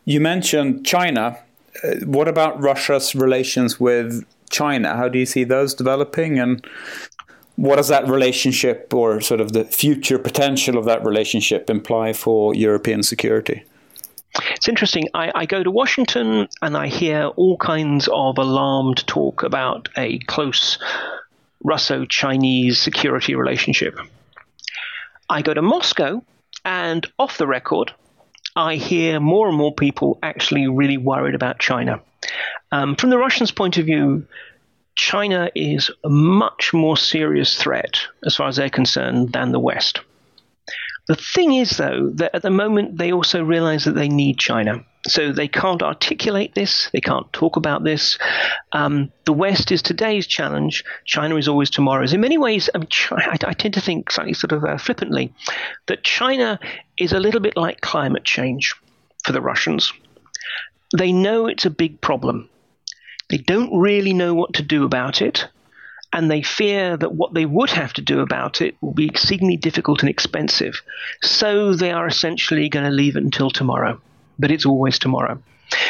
[0.05, 1.37] You mentioned China.
[1.83, 4.95] Uh, what about Russia's relations with China?
[4.95, 6.39] How do you see those developing?
[6.39, 6.65] And
[7.55, 12.53] what does that relationship or sort of the future potential of that relationship imply for
[12.53, 13.63] European security?
[14.51, 15.07] It's interesting.
[15.13, 20.19] I, I, go to Washington and I hear all kinds of alarmed talk about a
[20.19, 20.77] close
[21.63, 23.97] Russo Chinese security relationship.
[25.29, 26.21] I go to Moscow,
[26.65, 27.93] and off the record,
[28.55, 32.01] I hear more and more people actually really worried about China.
[32.71, 34.25] Um, from the Russians' point of view,
[34.95, 39.99] China is a much more serious threat, as far as they're concerned, than the West.
[41.07, 44.85] The thing is, though, that at the moment they also realize that they need China.
[45.07, 48.17] So they can't articulate this, they can't talk about this.
[48.71, 52.13] Um, the West is today's challenge, China is always tomorrow's.
[52.13, 55.31] In many ways, I, mean, I, I tend to think slightly sort of uh, flippantly
[55.85, 56.59] that China
[56.97, 58.73] is a little bit like climate change
[59.23, 59.93] for the Russians.
[60.97, 62.49] They know it's a big problem.
[63.29, 65.47] They don't really know what to do about it,
[66.13, 69.57] and they fear that what they would have to do about it will be exceedingly
[69.57, 70.81] difficult and expensive.
[71.21, 73.99] So they are essentially going to leave it until tomorrow.
[74.37, 75.39] But it's always tomorrow.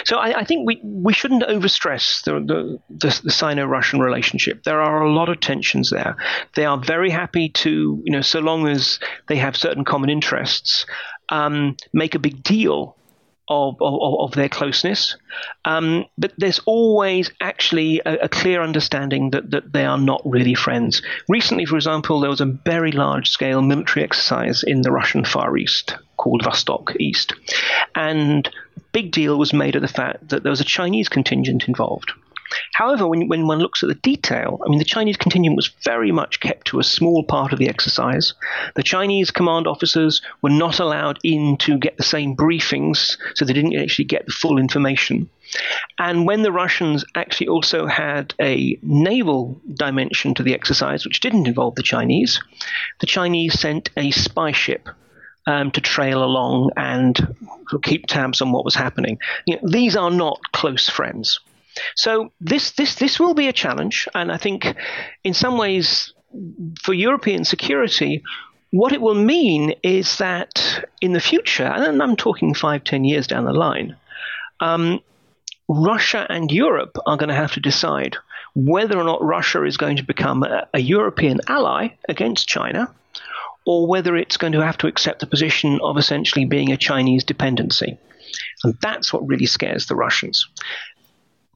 [0.05, 4.63] So I, I, think we, we shouldn't overstress the, the, the, the Sino-Russian relationship.
[4.63, 6.15] There are a lot of tensions there.
[6.55, 10.85] They are very happy to, you know, so long as they have certain common interests,
[11.29, 12.95] um, make a big deal
[13.47, 15.15] of, of, of their closeness.
[15.65, 20.55] Um, but there's always actually a, a, clear understanding that, that they are not really
[20.55, 21.01] friends.
[21.29, 25.55] Recently, for example, there was a very large scale military exercise in the Russian Far
[25.57, 27.33] East called Vostok East.
[27.93, 28.49] And
[28.91, 32.11] big deal was made of the fact that there was a Chinese contingent involved.
[32.73, 36.11] However, when, when one looks at the detail, I mean, the Chinese contingent was very
[36.11, 38.33] much kept to a small part of the exercise.
[38.75, 43.53] The Chinese command officers were not allowed in to get the same briefings, so they
[43.53, 45.29] didn't actually get the full information.
[45.99, 51.47] And when the Russians actually also had a naval dimension to the exercise, which didn't
[51.47, 52.41] involve the Chinese,
[52.99, 54.89] the Chinese sent a spy ship
[55.47, 57.35] um, to trail along and
[57.83, 59.17] keep tabs on what was happening.
[59.45, 61.39] You know, these are not close friends.
[61.95, 64.75] So this this this will be a challenge, and I think
[65.23, 66.13] in some ways
[66.81, 68.23] for European security,
[68.71, 73.27] what it will mean is that in the future, and I'm talking five, ten years
[73.27, 73.95] down the line,
[74.59, 74.99] um,
[75.67, 78.17] Russia and Europe are going to have to decide
[78.53, 82.93] whether or not Russia is going to become a, a European ally against China,
[83.65, 87.23] or whether it's going to have to accept the position of essentially being a Chinese
[87.23, 87.97] dependency.
[88.63, 90.47] And that's what really scares the Russians.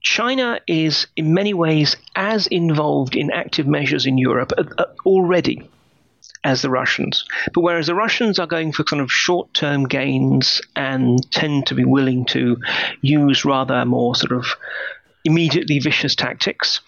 [0.02, 5.70] China is in many ways as involved in active measures in Europe uh, uh, already
[6.44, 7.26] as the Russians.
[7.54, 11.76] But whereas the Russians are going for kind of short term gains and tend to
[11.76, 12.58] be willing to
[13.02, 14.46] use rather more sort of
[15.26, 16.80] immediately vicious tactics,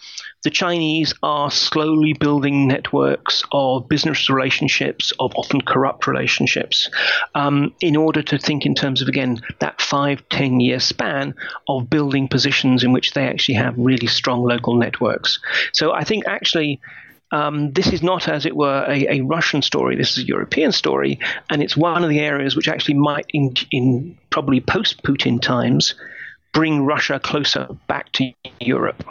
[0.42, 6.90] the Chinese are slowly building networks of business relationships, of often corrupt relationships,
[7.34, 11.34] um, in order to think in terms of, again, that five, ten year span
[11.68, 15.38] of building positions in which they actually have really strong local networks.
[15.72, 16.80] So I think actually.
[17.34, 19.96] Um, this is not, as it were, a, a, Russian story.
[19.96, 21.18] This is a European story,
[21.48, 25.94] and it's one of the areas which actually might, in, in probably post-Putin times,
[26.52, 29.02] bring Russia closer back to Europe.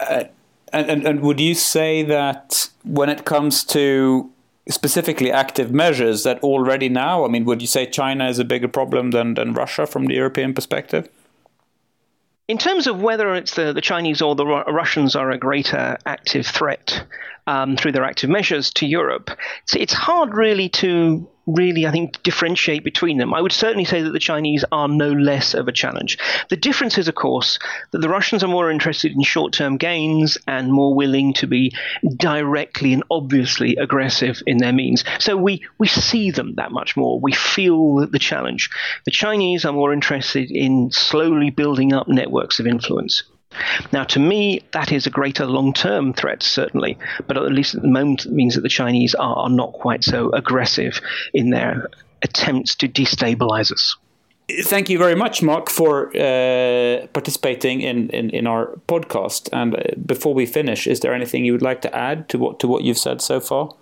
[0.00, 0.24] Uh,
[0.72, 4.30] and, and, and would you say that when it comes to
[4.68, 8.68] specifically active measures that already now, I mean, would you say China is a bigger
[8.68, 11.08] problem than, than Russia from the European perspective?
[12.46, 16.46] In terms of whether it's the, the Chinese or the Russians are a greater active
[16.46, 17.04] threat
[17.46, 19.30] um, through their active measures to Europe,
[19.62, 23.34] it's, it's hard really to really, I think, differentiate between them.
[23.34, 26.18] I would certainly say that the Chinese are no less of a challenge.
[26.48, 27.58] The difference is, of course,
[27.90, 31.74] that the Russians are more interested in short term gains and more willing to be
[32.16, 35.04] directly and obviously aggressive in their means.
[35.18, 37.20] So we, we see them that much more.
[37.20, 38.70] We feel the challenge.
[39.04, 43.22] The Chinese are more interested in slowly building up networks of influence.
[43.92, 46.96] Now, to me, that is a greater long term threat, certainly,
[47.26, 50.04] but at least at the moment, it means that the Chinese are, are not quite
[50.04, 51.00] so aggressive
[51.34, 51.88] in their
[52.22, 53.96] attempts to destabilize us.
[54.62, 59.48] Thank you very much, Mark, for uh, participating in, in, in, our podcast.
[59.52, 62.58] And uh, before we finish, is there anything you would like to add to what
[62.60, 63.72] to what you've said so far?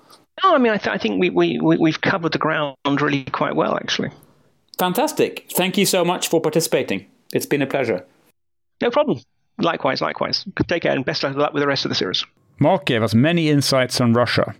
[0.44, 3.24] No, I mean, I, th- I think we, we, we, have covered the ground really
[3.24, 4.10] quite well, actually.
[4.78, 5.46] Fantastic.
[5.50, 7.06] Thank you so much for participating.
[7.32, 8.04] It's been a pleasure.
[8.80, 9.20] No problem.
[9.58, 10.44] Likewise, likewise.
[10.66, 12.24] Take care and best of luck with the rest of the series.
[12.60, 14.54] Mark gave us many insights on Russia,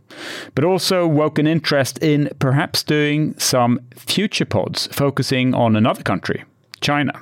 [0.55, 6.45] but also woke an interest in perhaps doing some future pods focusing on another country,
[6.81, 7.13] China.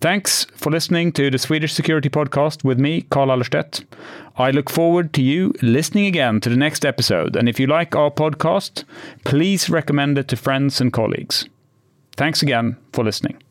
[0.00, 3.84] Thanks for listening to the Swedish Security Podcast with me, Carl Allerstedt.
[4.36, 7.36] I look forward to you listening again to the next episode.
[7.36, 8.84] And if you like our podcast,
[9.24, 11.46] please recommend it to friends and colleagues.
[12.16, 13.42] Thanks again for listening.